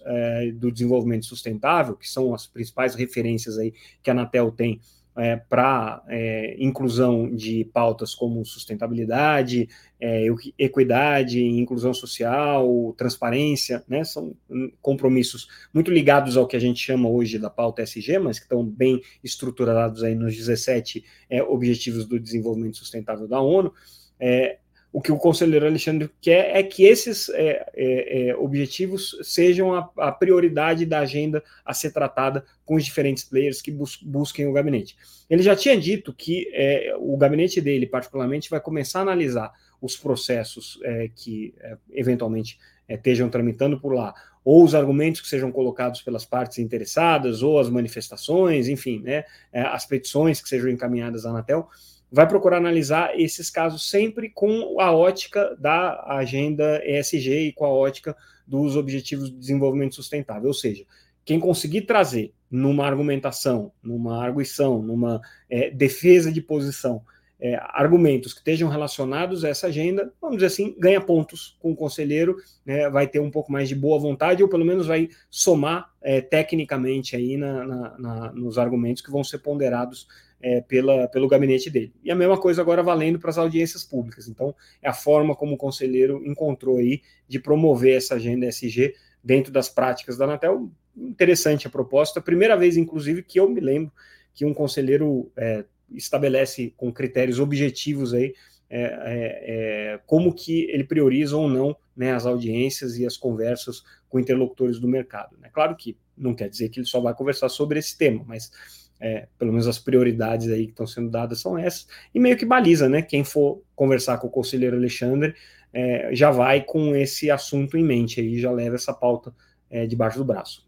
do 0.56 0.72
desenvolvimento 0.72 1.26
sustentável, 1.26 1.96
que 1.96 2.08
são 2.08 2.34
as 2.34 2.46
principais 2.46 2.94
referências 2.94 3.58
aí 3.58 3.74
que 4.02 4.10
a 4.10 4.14
Anatel 4.14 4.52
tem 4.52 4.80
é, 5.18 5.36
para 5.36 6.04
é, 6.08 6.56
inclusão 6.60 7.34
de 7.34 7.66
pautas 7.74 8.14
como 8.14 8.46
sustentabilidade, 8.46 9.68
é, 10.00 10.28
equidade, 10.58 11.44
inclusão 11.44 11.94
social, 11.94 12.94
transparência, 12.98 13.84
né, 13.88 14.04
são 14.04 14.36
compromissos 14.82 15.48
muito 15.74 15.92
ligados 15.92 16.38
ao 16.38 16.48
que 16.48 16.56
a 16.56 16.60
gente 16.60 16.80
chama 16.80 17.10
hoje 17.10 17.40
da 17.40 17.50
pauta 17.50 17.82
SG, 17.82 18.20
mas 18.20 18.38
que 18.38 18.46
estão 18.46 18.64
bem 18.64 19.02
estruturados 19.24 20.04
aí 20.04 20.14
nos 20.14 20.36
17 20.36 21.04
é, 21.30 21.42
Objetivos 21.42 22.06
do 22.06 22.20
Desenvolvimento 22.20 22.78
Sustentável 22.78 23.28
da 23.28 23.42
ONU. 23.42 23.74
É, 24.20 24.60
o 24.98 25.02
que 25.02 25.12
o 25.12 25.18
conselheiro 25.18 25.68
Alexandre 25.68 26.10
quer 26.20 26.58
é 26.58 26.64
que 26.64 26.84
esses 26.84 27.30
é, 27.30 27.72
é, 27.76 28.30
é, 28.30 28.36
objetivos 28.36 29.16
sejam 29.22 29.72
a, 29.72 29.88
a, 29.96 30.12
prioridade 30.12 30.88
da 30.88 31.02
agenda 31.02 31.44
a 31.64 31.72
ser 31.72 31.92
tratada 31.92 32.44
com 32.66 32.74
os 32.74 32.84
diferentes 32.84 33.24
players 33.24 33.62
que 33.62 33.70
bus 33.70 34.00
busquem 34.02 34.48
o 34.48 34.54
gabinete. 34.54 34.98
Ele 35.30 35.44
já 35.44 35.56
tinha 35.56 35.80
dito 35.80 36.12
que 36.12 36.50
é, 36.52 36.96
o 36.98 37.16
gabinete 37.16 37.62
dele, 37.62 37.86
particularmente, 37.86 38.50
vai 38.50 38.60
começar 38.60 38.98
a 38.98 39.02
analisar 39.04 39.54
os 39.80 39.96
processos 39.96 40.80
é, 40.84 41.12
que 41.16 41.54
é, 41.60 41.78
eventualmente 41.92 42.58
estejam 42.90 43.30
tramitando 43.30 43.80
por 43.80 43.94
lá, 43.94 44.16
ou 44.44 44.64
os 44.64 44.74
argumentos 44.74 45.22
que 45.22 45.28
sejam 45.28 45.52
colocados 45.52 46.02
pelas 46.02 46.26
partes 46.26 46.58
interessadas, 46.58 47.44
ou 47.44 47.60
as 47.60 47.70
manifestações, 47.70 48.68
enfim, 48.68 49.04
né, 49.04 49.26
as 49.54 49.86
petições 49.86 50.42
que 50.42 50.50
sejam 50.50 50.70
encaminhadas 50.70 51.24
à 51.24 51.30
Anatel 51.30 51.70
vai 52.12 52.28
procurar 52.28 52.58
analisar 52.58 53.20
esses 53.20 53.50
casos 53.50 53.90
sempre 53.90 54.30
com 54.30 54.80
a 54.80 54.92
ótica 54.92 55.56
da 55.60 56.04
agenda 56.08 56.82
ESG 56.86 57.48
e 57.48 57.54
com 57.54 57.66
a 57.66 57.70
ótica 57.70 58.16
dos 58.46 58.76
Objetivos 58.76 59.30
de 59.30 59.38
Desenvolvimento 59.38 59.96
Sustentável. 59.96 60.48
Ou 60.48 60.54
seja, 60.54 60.86
quem 61.26 61.40
conseguir 61.40 61.82
trazer 61.82 62.34
numa 62.50 62.86
argumentação, 62.86 63.72
numa 63.84 64.24
arguição, 64.24 64.82
numa 64.82 65.20
é, 65.50 65.70
defesa 65.70 66.32
de 66.32 66.42
posição, 66.42 67.02
é, 67.40 67.56
argumentos 67.62 68.34
que 68.34 68.40
estejam 68.40 68.70
relacionados 68.70 69.46
a 69.46 69.50
essa 69.50 69.68
agenda, 69.68 70.12
vamos 70.20 70.38
dizer 70.38 70.48
assim, 70.48 70.76
ganha 70.80 71.00
pontos 71.00 71.56
com 71.60 71.72
o 71.72 71.76
conselheiro, 71.76 72.38
né, 72.66 72.90
vai 72.90 73.08
ter 73.08 73.20
um 73.20 73.30
pouco 73.30 73.52
mais 73.52 73.70
de 73.70 73.76
boa 73.76 74.00
vontade, 74.00 74.42
ou 74.42 74.50
pelo 74.50 74.66
menos 74.66 74.88
vai 74.88 75.10
somar 75.30 75.92
é, 76.02 76.20
tecnicamente 76.20 77.16
aí 77.16 77.38
na, 77.38 77.66
na, 77.66 77.98
na, 78.00 78.32
nos 78.32 78.58
argumentos 78.58 79.04
que 79.04 79.12
vão 79.12 79.24
ser 79.24 79.40
ponderados 79.40 80.08
é, 80.42 80.62
pela, 80.62 81.08
pelo 81.08 81.28
gabinete 81.28 81.70
dele. 81.70 81.94
E 82.04 82.12
a 82.12 82.16
mesma 82.16 82.38
coisa 82.40 82.62
agora 82.62 82.84
valendo 82.84 83.20
para 83.20 83.30
as 83.30 83.38
audiências 83.38 83.84
públicas. 83.84 84.28
Então, 84.28 84.54
é 84.82 84.90
a 84.90 84.94
forma 84.94 85.36
como 85.36 85.56
o 85.56 85.58
conselheiro 85.58 86.22
encontrou 86.26 86.78
aí 86.78 87.02
de 87.28 87.40
promover 87.40 87.98
essa 87.98 88.16
agenda 88.16 88.46
SG 88.48 88.94
dentro 89.24 89.52
das 89.52 89.70
práticas 89.70 90.18
da 90.18 90.26
Anatel. 90.26 90.72
Interessante 90.96 91.68
a 91.68 91.70
proposta. 91.70 92.22
Primeira 92.22 92.56
vez, 92.56 92.78
inclusive, 92.78 93.24
que 93.24 93.40
eu 93.40 93.50
me 93.50 93.60
lembro 93.60 93.92
que 94.34 94.46
um 94.46 94.54
conselheiro 94.54 95.32
é, 95.36 95.66
estabelece 95.92 96.74
com 96.78 96.92
critérios 96.92 97.40
objetivos 97.40 98.14
aí 98.14 98.34
é, 98.70 98.82
é, 98.82 99.94
é, 99.94 100.00
como 100.06 100.34
que 100.34 100.70
ele 100.70 100.84
prioriza 100.84 101.38
ou 101.38 101.48
não 101.48 101.76
né, 101.96 102.12
as 102.12 102.26
audiências 102.26 102.98
e 102.98 103.06
as 103.06 103.16
conversas 103.16 103.82
com 104.10 104.20
interlocutores 104.20 104.78
do 104.80 104.88
mercado. 104.88 105.38
Né? 105.40 105.50
Claro 105.52 105.76
que 105.76 105.98
não 106.18 106.36
quer 106.36 106.50
dizer 106.50 106.70
que 106.70 106.80
ele 106.80 106.88
só 106.88 107.00
vai 107.00 107.14
conversar 107.14 107.50
sobre 107.50 107.80
esse 107.80 107.98
tema, 107.98 108.24
mas 108.28 108.52
é, 109.00 109.28
pelo 109.38 109.52
menos 109.52 109.68
as 109.68 109.80
prioridades 109.80 110.50
aí 110.50 110.66
que 110.66 110.72
estão 110.72 110.88
sendo 110.88 111.10
dadas 111.10 111.40
são 111.40 111.58
essas, 111.58 111.88
e 112.14 112.20
meio 112.20 112.38
que 112.38 112.46
baliza, 112.46 112.90
né? 112.90 113.02
Quem 113.02 113.24
for 113.24 113.62
conversar 113.76 114.18
com 114.18 114.28
o 114.28 114.32
conselheiro 114.32 114.76
Alexandre 114.76 115.36
é, 115.72 116.10
já 116.14 116.32
vai 116.32 116.62
com 116.62 116.96
esse 116.96 117.30
assunto 117.30 117.78
em 117.78 117.84
mente 117.84 118.20
aí, 118.20 118.40
já 118.40 118.52
leva 118.52 118.76
essa 118.76 118.94
pauta 118.94 119.34
é, 119.70 119.86
debaixo 119.86 120.18
do 120.18 120.26
braço. 120.26 120.67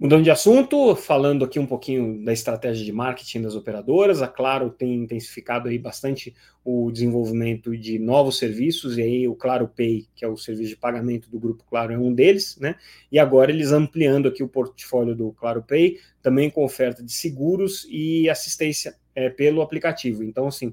Mudando 0.00 0.24
de 0.24 0.30
assunto, 0.30 0.96
falando 0.96 1.44
aqui 1.44 1.58
um 1.58 1.66
pouquinho 1.66 2.24
da 2.24 2.32
estratégia 2.32 2.82
de 2.82 2.90
marketing 2.90 3.42
das 3.42 3.54
operadoras, 3.54 4.22
a 4.22 4.26
Claro 4.26 4.70
tem 4.70 4.94
intensificado 4.94 5.68
aí 5.68 5.78
bastante 5.78 6.34
o 6.64 6.90
desenvolvimento 6.90 7.76
de 7.76 7.98
novos 7.98 8.38
serviços, 8.38 8.96
e 8.96 9.02
aí 9.02 9.28
o 9.28 9.34
Claro 9.34 9.68
Pay, 9.68 10.06
que 10.16 10.24
é 10.24 10.28
o 10.28 10.38
serviço 10.38 10.70
de 10.70 10.76
pagamento 10.76 11.28
do 11.28 11.38
Grupo 11.38 11.66
Claro, 11.68 11.92
é 11.92 11.98
um 11.98 12.14
deles, 12.14 12.56
né? 12.58 12.76
E 13.12 13.18
agora 13.18 13.52
eles 13.52 13.72
ampliando 13.72 14.26
aqui 14.26 14.42
o 14.42 14.48
portfólio 14.48 15.14
do 15.14 15.32
Claro 15.32 15.62
Pay, 15.62 15.98
também 16.22 16.48
com 16.48 16.64
oferta 16.64 17.02
de 17.02 17.12
seguros 17.12 17.86
e 17.90 18.26
assistência 18.30 18.96
é, 19.14 19.28
pelo 19.28 19.60
aplicativo. 19.60 20.24
Então, 20.24 20.46
assim, 20.46 20.72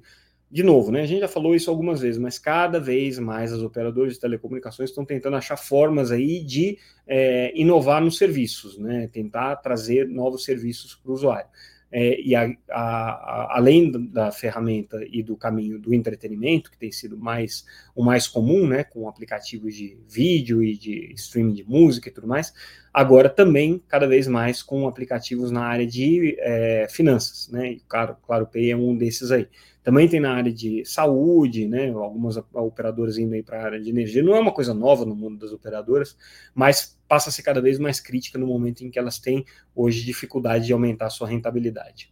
de 0.49 0.63
novo, 0.63 0.91
né? 0.91 1.01
A 1.01 1.05
gente 1.05 1.19
já 1.19 1.27
falou 1.27 1.53
isso 1.53 1.69
algumas 1.69 1.99
vezes, 1.99 2.17
mas 2.17 2.39
cada 2.39 2.79
vez 2.79 3.19
mais 3.19 3.51
as 3.51 3.62
operadoras 3.62 4.13
de 4.13 4.19
telecomunicações 4.19 4.89
estão 4.89 5.03
tentando 5.03 5.36
achar 5.36 5.57
formas 5.57 6.12
aí 6.12 6.41
de 6.41 6.77
é, 7.05 7.51
inovar 7.53 8.01
nos 8.01 8.17
serviços, 8.17 8.77
né? 8.77 9.10
Tentar 9.12 9.57
trazer 9.57 10.07
novos 10.07 10.45
serviços 10.45 10.95
para 10.95 11.12
o 11.12 11.13
usuário. 11.13 11.49
É, 11.89 12.19
e 12.19 12.36
a, 12.36 12.45
a, 12.69 12.81
a, 12.81 13.57
além 13.57 13.89
da 14.12 14.29
ferramenta 14.29 14.99
e 15.10 15.23
do 15.23 15.38
caminho 15.38 15.79
do 15.79 15.93
entretenimento, 15.93 16.69
que 16.69 16.77
tem 16.77 16.91
sido 16.91 17.17
mais 17.17 17.65
o 17.95 18.03
mais 18.03 18.27
comum, 18.27 18.67
né, 18.67 18.83
com 18.83 19.07
aplicativos 19.07 19.73
de 19.73 19.97
vídeo 20.07 20.62
e 20.62 20.77
de 20.77 21.13
streaming 21.13 21.53
de 21.53 21.63
música 21.63 22.10
e 22.10 22.12
tudo 22.12 22.27
mais, 22.27 22.53
agora 22.93 23.29
também 23.29 23.81
cada 23.88 24.05
vez 24.05 24.27
mais 24.27 24.62
com 24.62 24.86
aplicativos 24.86 25.49
na 25.49 25.63
área 25.63 25.88
de 25.88 26.36
é, 26.39 26.88
finanças, 26.89 27.47
né, 27.49 27.71
e 27.71 27.79
claro, 27.88 28.17
claro, 28.21 28.47
Pay 28.47 28.71
é 28.71 28.75
um 28.75 28.95
desses 28.97 29.31
aí. 29.31 29.47
Também 29.88 30.06
tem 30.06 30.19
na 30.19 30.34
área 30.34 30.52
de 30.52 30.84
saúde, 30.84 31.65
né? 31.65 31.89
Algumas 31.91 32.36
operadoras 32.54 33.17
indo 33.17 33.34
aí 33.34 33.41
para 33.41 33.58
a 33.58 33.63
área 33.63 33.80
de 33.80 33.89
energia. 33.89 34.21
Não 34.21 34.36
é 34.36 34.39
uma 34.41 34.52
coisa 34.52 34.73
nova 34.73 35.06
no 35.06 35.15
mundo 35.15 35.39
das 35.39 35.54
operadoras, 35.54 36.17
mas 36.54 37.00
passa 37.08 37.30
a 37.30 37.32
ser 37.32 37.41
cada 37.41 37.62
vez 37.62 37.80
mais 37.80 38.02
crítica 38.02 38.38
no 38.38 38.47
momento 38.47 38.84
em 38.84 38.91
que 38.91 39.00
elas 39.00 39.17
têm 39.17 39.45
hoje 39.73 40.04
dificuldade 40.04 40.65
de 40.65 40.73
aumentar 40.73 41.06
a 41.06 41.10
sua 41.10 41.30
rentabilidade. 41.30 42.12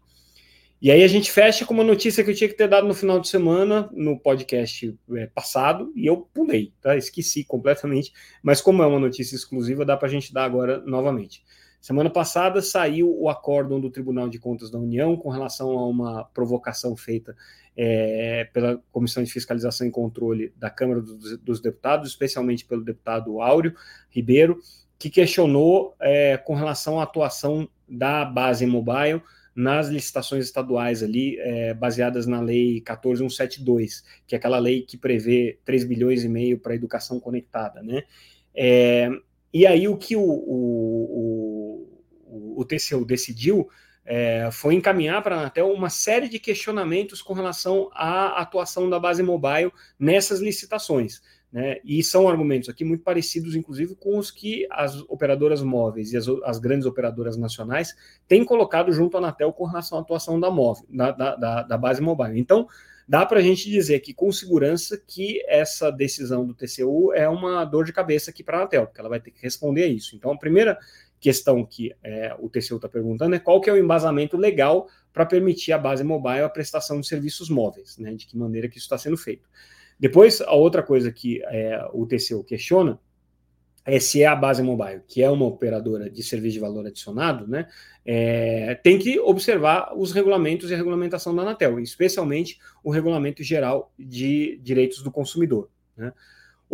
E 0.82 0.90
aí 0.90 1.04
a 1.04 1.08
gente 1.10 1.30
fecha 1.30 1.66
com 1.66 1.74
uma 1.74 1.84
notícia 1.84 2.24
que 2.24 2.32
eu 2.32 2.36
tinha 2.36 2.48
que 2.48 2.56
ter 2.56 2.70
dado 2.70 2.88
no 2.88 2.94
final 2.94 3.20
de 3.20 3.28
semana 3.28 3.90
no 3.92 4.18
podcast 4.18 4.98
é, 5.12 5.28
passado 5.28 5.92
e 5.98 6.06
eu 6.06 6.30
pulei, 6.34 6.72
tá? 6.80 6.96
Esqueci 6.96 7.44
completamente, 7.44 8.14
mas 8.42 8.62
como 8.62 8.84
é 8.84 8.88
uma 8.88 9.02
notícia 9.02 9.36
exclusiva, 9.36 9.84
dá 9.84 9.98
para 9.98 10.08
a 10.08 10.12
gente 10.12 10.34
dar 10.34 10.46
agora 10.46 10.80
novamente. 10.86 11.44
Semana 11.86 12.10
passada 12.10 12.64
saiu 12.64 13.16
o 13.16 13.30
acórdão 13.30 13.80
do 13.80 13.92
Tribunal 13.92 14.28
de 14.28 14.40
Contas 14.40 14.72
da 14.72 14.80
União 14.80 15.16
com 15.16 15.30
relação 15.30 15.70
a 15.78 15.88
uma 15.88 16.24
provocação 16.24 16.98
feita 16.98 17.36
é, 17.76 18.46
pela 18.54 18.82
Comissão 18.92 19.24
de 19.24 19.32
Fiscalização 19.32 19.86
e 19.86 19.92
Controle 19.92 20.54
da 20.56 20.70
Câmara 20.70 21.02
dos, 21.02 21.38
dos, 21.38 21.62
Deputados, 21.62 22.10
especialmente 22.10 22.66
pelo 22.66 22.84
deputado 22.84 23.42
Áureo 23.42 23.76
Ribeiro, 24.10 24.60
que 24.98 25.10
questionou 25.10 25.96
é, 26.00 26.38
com 26.38 26.56
relação 26.56 27.00
à 27.00 27.04
atuação 27.04 27.68
da 27.88 28.24
base 28.24 28.66
mobile 28.66 29.22
nas 29.54 29.88
licitações 29.88 30.46
estaduais 30.46 31.02
ali, 31.02 31.38
é, 31.40 31.74
baseadas 31.74 32.26
na 32.26 32.42
lei 32.42 32.82
14172, 32.82 34.04
que 34.28 34.36
é 34.36 34.38
aquela 34.38 34.60
lei 34.60 34.82
que 34.82 34.98
prevê 34.98 35.60
3 35.64 35.86
bilhões 35.86 36.24
e 36.24 36.30
meio 36.30 36.60
para 36.60 36.74
a 36.74 36.76
educação 36.76 37.20
conectada, 37.20 37.82
né? 37.82 38.04
É, 38.54 39.10
e 39.54 39.66
aí 39.66 39.88
o 39.88 39.96
que 39.98 40.16
o, 40.16 40.22
o, 40.22 41.88
o, 42.26 42.62
o 42.62 42.66
TCU 42.66 43.06
decidiu 43.06 43.70
é, 44.06 44.50
foi 44.52 44.76
encaminhar 44.76 45.22
para 45.24 45.36
a 45.36 45.40
Anatel 45.40 45.72
uma 45.72 45.90
série 45.90 46.30
de 46.30 46.40
questionamentos 46.40 47.22
com 47.22 47.34
relação 47.34 47.90
à 47.94 48.40
atuação 48.40 48.90
da 48.90 49.00
base 49.00 49.24
mobile 49.24 49.72
nessas 49.98 50.40
licitações. 50.40 51.22
Né? 51.52 51.80
E 51.86 52.04
são 52.04 52.28
argumentos 52.28 52.68
aqui 52.68 52.84
muito 52.84 53.04
parecidos, 53.04 53.56
inclusive, 53.56 53.96
com 53.96 54.18
os 54.18 54.30
que 54.30 54.68
as 54.70 55.00
operadoras 55.08 55.62
móveis 55.62 56.12
e 56.12 56.18
as, 56.18 56.28
as 56.44 56.60
grandes 56.60 56.86
operadoras 56.86 57.38
nacionais 57.38 57.96
têm 58.28 58.44
colocado 58.44 58.92
junto 58.92 59.16
à 59.16 59.20
Anatel 59.20 59.54
com 59.54 59.66
relação 59.66 59.98
à 59.98 60.02
atuação 60.02 60.40
da, 60.40 60.52
móvel, 60.52 60.86
da, 60.90 61.12
da, 61.12 61.64
da 61.64 61.78
base 61.78 62.02
mobile. 62.02 62.38
Então, 62.38 62.68
dá 63.08 63.26
para 63.26 63.40
a 63.40 63.42
gente 63.42 63.70
dizer 63.70 63.96
aqui 63.96 64.14
com 64.14 64.32
segurança 64.32 65.02
que 65.08 65.42
essa 65.48 65.90
decisão 65.92 66.46
do 66.46 66.54
TCU 66.54 67.14
é 67.14 67.30
uma 67.30 67.64
dor 67.64 67.86
de 67.86 67.94
cabeça 67.94 68.32
aqui 68.32 68.44
para 68.44 68.58
a 68.58 68.60
Anatel, 68.62 68.88
porque 68.88 69.00
ela 69.00 69.10
vai 69.10 69.22
ter 69.22 69.32
que 69.32 69.42
responder 69.42 69.84
a 69.84 69.88
isso. 69.88 70.16
Então, 70.16 70.32
a 70.32 70.38
primeira 70.38 70.78
questão 71.20 71.66
que 71.66 71.94
é, 72.04 72.36
o 72.40 72.50
TCU 72.50 72.76
está 72.76 72.90
perguntando 72.90 73.36
é 73.36 73.40
qual 73.40 73.60
que 73.62 73.70
é 73.70 73.74
o 73.74 73.78
embasamento 73.78 74.38
legal 74.38 74.88
para 75.12 75.26
permitir 75.26 75.72
a 75.72 75.78
base 75.78 76.04
mobile 76.04 76.42
a 76.42 76.50
prestação 76.50 77.00
de 77.00 77.08
serviços 77.08 77.50
móveis, 77.50 77.98
né? 77.98 78.14
De 78.14 78.28
que 78.28 78.38
maneira 78.38 78.68
que 78.68 78.78
isso 78.78 78.86
está 78.86 78.98
sendo 78.98 79.18
feito. 79.18 79.48
Depois, 80.00 80.42
a 80.42 80.54
outra 80.54 80.84
coisa 80.84 81.12
que 81.12 81.42
é, 81.46 81.88
o 81.94 82.06
TCU 82.06 82.44
questiona 82.44 83.00
é 83.86 84.00
se 84.00 84.24
é 84.24 84.26
a 84.26 84.36
base 84.36 84.64
mobile, 84.64 85.02
que 85.08 85.22
é 85.22 85.30
uma 85.30 85.46
operadora 85.46 86.10
de 86.10 86.24
serviço 86.24 86.56
de 86.56 86.60
valor 86.60 86.88
adicionado, 86.88 87.48
né, 87.48 87.68
é, 88.04 88.74
tem 88.84 88.98
que 88.98 89.20
observar 89.20 89.94
os 89.96 90.12
regulamentos 90.12 90.72
e 90.72 90.74
a 90.74 90.78
regulamentação 90.78 91.36
da 91.36 91.44
Anatel, 91.44 91.80
especialmente 91.80 92.58
o 92.84 92.90
regulamento 92.90 93.44
geral 93.44 93.94
de 93.98 94.60
direitos 94.64 95.04
do 95.04 95.12
consumidor. 95.12 95.70
Né. 95.96 96.12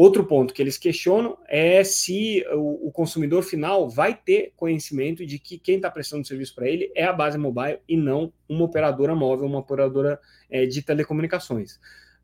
Outro 0.01 0.25
ponto 0.25 0.51
que 0.51 0.59
eles 0.59 0.79
questionam 0.79 1.37
é 1.47 1.83
se 1.83 2.43
o, 2.53 2.87
o 2.87 2.91
consumidor 2.91 3.43
final 3.43 3.87
vai 3.87 4.15
ter 4.15 4.51
conhecimento 4.57 5.23
de 5.23 5.37
que 5.37 5.59
quem 5.59 5.75
está 5.75 5.91
prestando 5.91 6.25
serviço 6.25 6.55
para 6.55 6.67
ele 6.67 6.91
é 6.95 7.03
a 7.03 7.13
base 7.13 7.37
mobile 7.37 7.77
e 7.87 7.95
não 7.95 8.33
uma 8.49 8.65
operadora 8.65 9.13
móvel, 9.13 9.45
uma 9.45 9.59
operadora 9.59 10.19
é, 10.49 10.65
de 10.65 10.81
telecomunicações. 10.81 11.75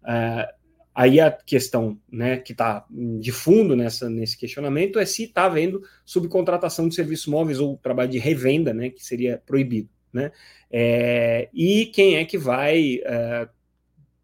Uh, 0.01 0.57
Aí 0.95 1.19
a 1.19 1.29
questão 1.29 2.01
né, 2.11 2.37
que 2.37 2.53
está 2.53 2.83
de 2.89 3.31
fundo 3.31 3.75
nessa, 3.75 4.09
nesse 4.09 4.35
questionamento 4.35 4.97
é 4.97 5.05
se 5.05 5.25
está 5.25 5.43
havendo 5.45 5.83
subcontratação 6.03 6.89
de 6.89 6.95
serviços 6.95 7.27
móveis 7.27 7.59
ou 7.59 7.77
trabalho 7.77 8.09
de 8.09 8.17
revenda, 8.17 8.73
né, 8.73 8.89
que 8.89 9.05
seria 9.05 9.39
proibido. 9.45 9.87
Né? 10.11 10.31
É, 10.71 11.49
e 11.53 11.85
quem 11.93 12.15
é 12.15 12.25
que 12.25 12.39
vai 12.39 12.99
é, 13.05 13.47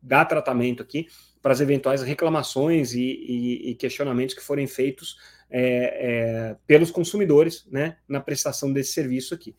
dar 0.01 0.25
tratamento 0.25 0.81
aqui 0.81 1.05
para 1.43 1.51
as 1.51 1.61
eventuais 1.61 2.01
reclamações 2.01 2.93
e, 2.93 3.01
e, 3.01 3.69
e, 3.71 3.75
questionamentos 3.75 4.33
que 4.33 4.41
forem 4.41 4.65
feitos 4.65 5.17
é, 5.51 6.51
é 6.51 6.55
pelos 6.65 6.89
consumidores 6.89 7.67
né, 7.69 7.97
na 8.07 8.19
prestação 8.21 8.73
desse 8.73 8.93
serviço 8.93 9.35
aqui. 9.35 9.55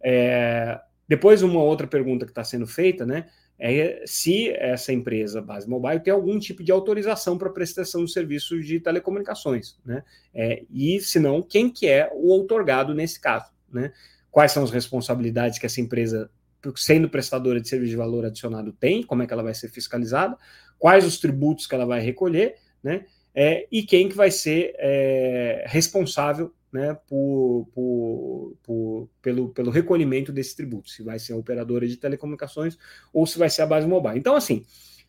É, 0.00 0.80
Depois, 1.08 1.42
uma 1.42 1.62
outra 1.62 1.86
pergunta 1.86 2.24
que 2.24 2.30
está 2.30 2.44
sendo 2.44 2.66
feita, 2.66 3.04
né? 3.04 3.26
É 3.58 4.02
se 4.04 4.50
essa 4.50 4.92
empresa 4.92 5.40
base 5.40 5.68
mobile 5.68 6.00
tem 6.00 6.12
algum 6.12 6.38
tipo 6.40 6.62
de 6.62 6.72
autorização 6.72 7.38
para 7.38 7.48
prestação 7.50 8.04
de 8.04 8.12
serviços 8.12 8.66
de 8.66 8.80
telecomunicações, 8.80 9.76
né? 9.84 10.02
É, 10.32 10.64
e 10.70 11.00
se 11.00 11.20
não, 11.20 11.40
quem 11.40 11.70
que 11.70 11.86
é 11.86 12.10
o 12.12 12.28
outorgado 12.28 12.94
nesse 12.94 13.20
caso, 13.20 13.50
né? 13.72 13.92
Quais 14.30 14.50
são 14.50 14.64
as 14.64 14.70
responsabilidades 14.70 15.58
que 15.58 15.66
essa 15.66 15.80
empresa, 15.80 16.28
sendo 16.74 17.08
prestadora 17.08 17.60
de 17.60 17.68
serviço 17.68 17.90
de 17.90 17.96
valor 17.96 18.24
adicionado, 18.24 18.72
tem? 18.72 19.02
Como 19.02 19.22
é 19.22 19.26
que 19.26 19.32
ela 19.32 19.42
vai 19.42 19.54
ser 19.54 19.68
fiscalizada? 19.68 20.36
Quais 20.84 21.06
os 21.06 21.16
tributos 21.16 21.66
que 21.66 21.74
ela 21.74 21.86
vai 21.86 21.98
recolher, 22.02 22.56
né? 22.82 23.06
É, 23.34 23.66
e 23.72 23.84
quem 23.84 24.06
que 24.06 24.14
vai 24.14 24.30
ser 24.30 24.74
é, 24.76 25.64
responsável 25.66 26.52
né, 26.70 26.94
por, 27.08 27.66
por, 27.72 28.54
por, 28.62 29.08
pelo, 29.22 29.48
pelo 29.48 29.70
recolhimento 29.70 30.30
desse 30.30 30.54
tributo, 30.54 30.90
se 30.90 31.02
vai 31.02 31.18
ser 31.18 31.32
a 31.32 31.38
operadora 31.38 31.88
de 31.88 31.96
telecomunicações 31.96 32.76
ou 33.14 33.26
se 33.26 33.38
vai 33.38 33.48
ser 33.48 33.62
a 33.62 33.66
base 33.66 33.88
mobile. 33.88 34.18
Então, 34.18 34.36
assim, 34.36 34.62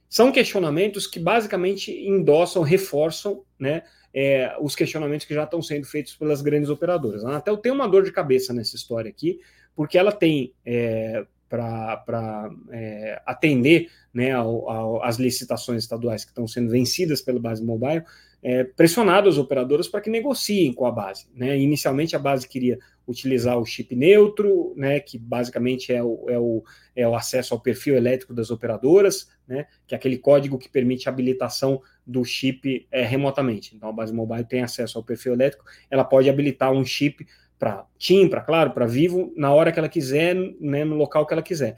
são 0.08 0.32
questionamentos 0.32 1.08
que 1.08 1.20
basicamente 1.20 1.92
endossam, 1.92 2.64
reforçam 2.64 3.44
né, 3.60 3.84
é, 4.14 4.56
os 4.62 4.78
questionamentos 4.78 5.26
que 5.26 5.34
já 5.34 5.44
estão 5.44 5.62
sendo 5.62 5.86
feitos 5.86 6.16
pelas 6.16 6.42
grandes 6.42 6.70
operadoras. 6.70 7.26
A 7.26 7.28
Anatel 7.28 7.58
tem 7.58 7.74
uma 7.74 7.86
dor 7.86 8.06
de 8.06 8.14
cabeça 8.14 8.54
nessa 8.54 8.78
história 8.78 9.10
aqui, 9.10 9.42
porque 9.76 9.98
ela 9.98 10.14
tem 10.14 10.54
é, 10.66 11.26
para 11.50 12.50
é, 12.72 13.22
atender 13.26 13.90
né, 14.14 14.32
ao, 14.32 14.70
ao, 14.70 15.04
as 15.04 15.18
licitações 15.18 15.84
estaduais 15.84 16.24
que 16.24 16.32
estão 16.32 16.48
sendo 16.48 16.70
vencidas 16.70 17.22
pela 17.22 17.40
base 17.40 17.64
mobile, 17.64 18.04
é, 18.42 18.64
pressionado 18.64 19.28
as 19.28 19.38
operadoras 19.38 19.88
para 19.88 20.02
que 20.02 20.10
negociem 20.10 20.72
com 20.72 20.86
a 20.86 20.92
base. 20.92 21.26
Né? 21.34 21.58
Inicialmente, 21.58 22.16
a 22.16 22.20
base 22.20 22.48
queria 22.48 22.78
utilizar 23.08 23.58
o 23.58 23.66
chip 23.66 23.96
neutro, 23.96 24.74
né, 24.76 25.00
que 25.00 25.18
basicamente 25.18 25.94
é 25.94 26.04
o, 26.04 26.26
é, 26.28 26.40
o, 26.40 26.64
é 26.96 27.08
o 27.08 27.16
acesso 27.16 27.54
ao 27.54 27.60
perfil 27.60 27.96
elétrico 27.96 28.34
das 28.34 28.50
operadoras, 28.50 29.30
né, 29.48 29.68
que 29.88 29.94
é 29.94 29.98
aquele 29.98 30.18
código 30.18 30.58
que 30.58 30.70
permite 30.70 31.08
a 31.08 31.12
habilitação 31.12 31.82
do 32.06 32.24
chip 32.24 32.88
é, 32.92 33.04
remotamente. 33.04 33.76
Então, 33.76 33.90
a 33.90 33.94
base 33.94 34.14
mobile 34.14 34.44
tem 34.44 34.62
acesso 34.62 34.98
ao 34.98 35.04
perfil 35.04 35.34
elétrico, 35.34 35.66
ela 35.90 36.04
pode 36.04 36.30
habilitar 36.30 36.72
um 36.72 36.86
chip 36.86 37.26
para 37.58 37.86
TIM, 37.98 38.28
para 38.28 38.42
Claro, 38.42 38.72
para 38.72 38.86
Vivo, 38.86 39.34
na 39.36 39.54
hora 39.54 39.72
que 39.72 39.80
ela 39.80 39.90
quiser, 39.90 40.36
né, 40.60 40.84
no 40.84 40.96
local 40.96 41.26
que 41.26 41.34
ela 41.34 41.42
quiser. 41.42 41.76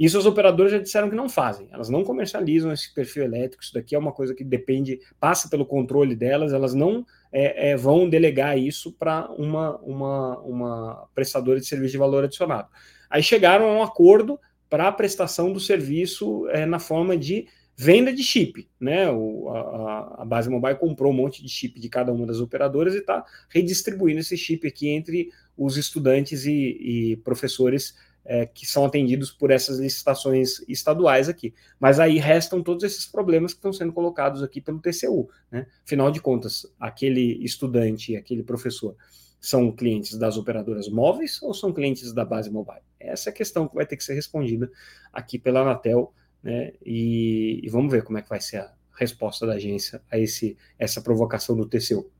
Isso 0.00 0.16
as 0.16 0.24
operadoras 0.24 0.72
já 0.72 0.78
disseram 0.78 1.10
que 1.10 1.14
não 1.14 1.28
fazem. 1.28 1.68
Elas 1.70 1.90
não 1.90 2.02
comercializam 2.02 2.72
esse 2.72 2.94
perfil 2.94 3.22
elétrico. 3.22 3.62
Isso 3.62 3.74
daqui 3.74 3.94
é 3.94 3.98
uma 3.98 4.12
coisa 4.12 4.34
que 4.34 4.42
depende, 4.42 4.98
passa 5.20 5.46
pelo 5.46 5.66
controle 5.66 6.16
delas. 6.16 6.54
Elas 6.54 6.72
não 6.72 7.04
é, 7.30 7.72
é, 7.72 7.76
vão 7.76 8.08
delegar 8.08 8.58
isso 8.58 8.92
para 8.92 9.30
uma, 9.32 9.76
uma, 9.80 10.38
uma 10.38 11.08
prestadora 11.14 11.60
de 11.60 11.66
serviço 11.66 11.92
de 11.92 11.98
valor 11.98 12.24
adicionado. 12.24 12.68
Aí 13.10 13.22
chegaram 13.22 13.66
a 13.66 13.74
um 13.74 13.82
acordo 13.82 14.40
para 14.70 14.88
a 14.88 14.92
prestação 14.92 15.52
do 15.52 15.60
serviço 15.60 16.48
é, 16.48 16.64
na 16.64 16.78
forma 16.78 17.14
de 17.14 17.46
venda 17.82 18.12
de 18.12 18.22
chip, 18.22 18.68
né? 18.78 19.10
O, 19.10 19.48
a, 19.48 20.20
a, 20.20 20.24
base 20.26 20.50
mobile 20.50 20.76
comprou 20.76 21.10
um 21.10 21.16
monte 21.16 21.42
de 21.42 21.48
chip 21.48 21.80
de 21.80 21.88
cada 21.88 22.12
uma 22.12 22.26
das 22.26 22.38
operadoras 22.38 22.94
e 22.94 22.98
está 22.98 23.24
redistribuindo 23.48 24.20
esse 24.20 24.36
chip 24.36 24.68
aqui 24.68 24.90
entre 24.90 25.30
os 25.56 25.78
estudantes 25.78 26.44
e, 26.44 26.52
e 26.52 27.16
professores 27.24 27.94
é, 28.22 28.44
que 28.44 28.66
são 28.66 28.84
atendidos 28.84 29.30
por 29.30 29.50
essas 29.50 29.78
licitações 29.78 30.62
estaduais 30.68 31.26
aqui. 31.26 31.54
Mas 31.80 31.98
aí 31.98 32.18
restam 32.18 32.62
todos 32.62 32.84
esses 32.84 33.06
problemas 33.06 33.54
que 33.54 33.60
estão 33.60 33.72
sendo 33.72 33.94
colocados 33.94 34.42
aqui 34.42 34.60
pelo 34.60 34.78
TCU. 34.78 35.30
Né? 35.50 35.66
Afinal 35.82 36.10
de 36.10 36.20
contas, 36.20 36.66
aquele 36.78 37.42
estudante, 37.42 38.14
aquele 38.14 38.42
professor, 38.42 38.94
são 39.40 39.72
clientes 39.72 40.18
das 40.18 40.36
operadoras 40.36 40.86
móveis 40.86 41.40
ou 41.42 41.54
são 41.54 41.72
clientes 41.72 42.12
da 42.12 42.26
base 42.26 42.50
mobile? 42.50 42.82
Essa 42.98 43.30
é 43.30 43.32
a 43.32 43.34
questão 43.34 43.66
que 43.66 43.74
vai 43.74 43.86
ter 43.86 43.96
que 43.96 44.04
ser 44.04 44.12
respondida 44.12 44.70
aqui 45.10 45.38
pela 45.38 45.60
Anatel, 45.60 46.12
né? 46.42 46.72
E, 46.84 47.60
e 47.62 47.68
vamos 47.68 47.92
ver 47.92 48.02
como 48.02 48.18
é 48.18 48.22
que 48.22 48.28
vai 48.28 48.40
ser 48.40 48.58
a 48.58 48.72
resposta 48.98 49.46
da 49.46 49.54
agência 49.54 50.02
a 50.10 50.18
esse, 50.18 50.56
essa 50.78 51.00
provocação 51.00 51.56
do 51.56 51.66
TCU. 51.66 52.10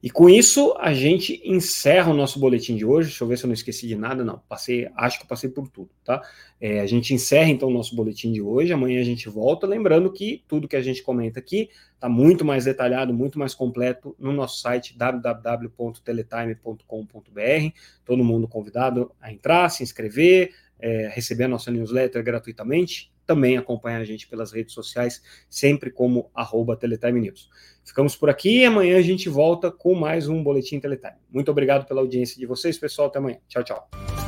E 0.00 0.10
com 0.10 0.28
isso, 0.28 0.76
a 0.78 0.94
gente 0.94 1.42
encerra 1.44 2.12
o 2.12 2.14
nosso 2.14 2.38
boletim 2.38 2.76
de 2.76 2.84
hoje. 2.84 3.08
Deixa 3.08 3.24
eu 3.24 3.28
ver 3.28 3.36
se 3.36 3.44
eu 3.44 3.48
não 3.48 3.54
esqueci 3.54 3.88
de 3.88 3.96
nada. 3.96 4.24
Não, 4.24 4.40
passei, 4.48 4.88
acho 4.94 5.18
que 5.18 5.26
passei 5.26 5.50
por 5.50 5.68
tudo, 5.68 5.90
tá? 6.04 6.22
É, 6.60 6.78
a 6.80 6.86
gente 6.86 7.12
encerra 7.12 7.50
então 7.50 7.68
o 7.68 7.72
nosso 7.72 7.96
boletim 7.96 8.32
de 8.32 8.40
hoje. 8.40 8.72
Amanhã 8.72 9.00
a 9.00 9.04
gente 9.04 9.28
volta. 9.28 9.66
Lembrando 9.66 10.12
que 10.12 10.44
tudo 10.46 10.68
que 10.68 10.76
a 10.76 10.80
gente 10.80 11.02
comenta 11.02 11.40
aqui 11.40 11.68
está 11.92 12.08
muito 12.08 12.44
mais 12.44 12.64
detalhado, 12.64 13.12
muito 13.12 13.40
mais 13.40 13.54
completo 13.54 14.14
no 14.20 14.32
nosso 14.32 14.60
site 14.60 14.96
www.teletime.com.br. 14.96 17.78
Todo 18.04 18.22
mundo 18.22 18.46
convidado 18.46 19.10
a 19.20 19.32
entrar, 19.32 19.68
se 19.68 19.82
inscrever, 19.82 20.52
é, 20.80 21.10
receber 21.12 21.44
a 21.44 21.48
nossa 21.48 21.70
newsletter 21.70 22.22
gratuitamente 22.22 23.12
também 23.28 23.58
acompanhar 23.58 24.00
a 24.00 24.04
gente 24.04 24.26
pelas 24.26 24.52
redes 24.52 24.72
sociais, 24.72 25.22
sempre 25.50 25.90
como 25.90 26.30
arroba 26.34 26.74
Teletime 26.74 27.20
News. 27.20 27.50
Ficamos 27.84 28.16
por 28.16 28.30
aqui 28.30 28.60
e 28.60 28.64
amanhã 28.64 28.96
a 28.96 29.02
gente 29.02 29.28
volta 29.28 29.70
com 29.70 29.94
mais 29.94 30.28
um 30.28 30.42
Boletim 30.42 30.80
Teletime. 30.80 31.18
Muito 31.30 31.50
obrigado 31.50 31.86
pela 31.86 32.00
audiência 32.00 32.38
de 32.38 32.46
vocês, 32.46 32.78
pessoal. 32.78 33.08
Até 33.08 33.18
amanhã. 33.18 33.38
Tchau, 33.46 33.62
tchau. 33.62 34.27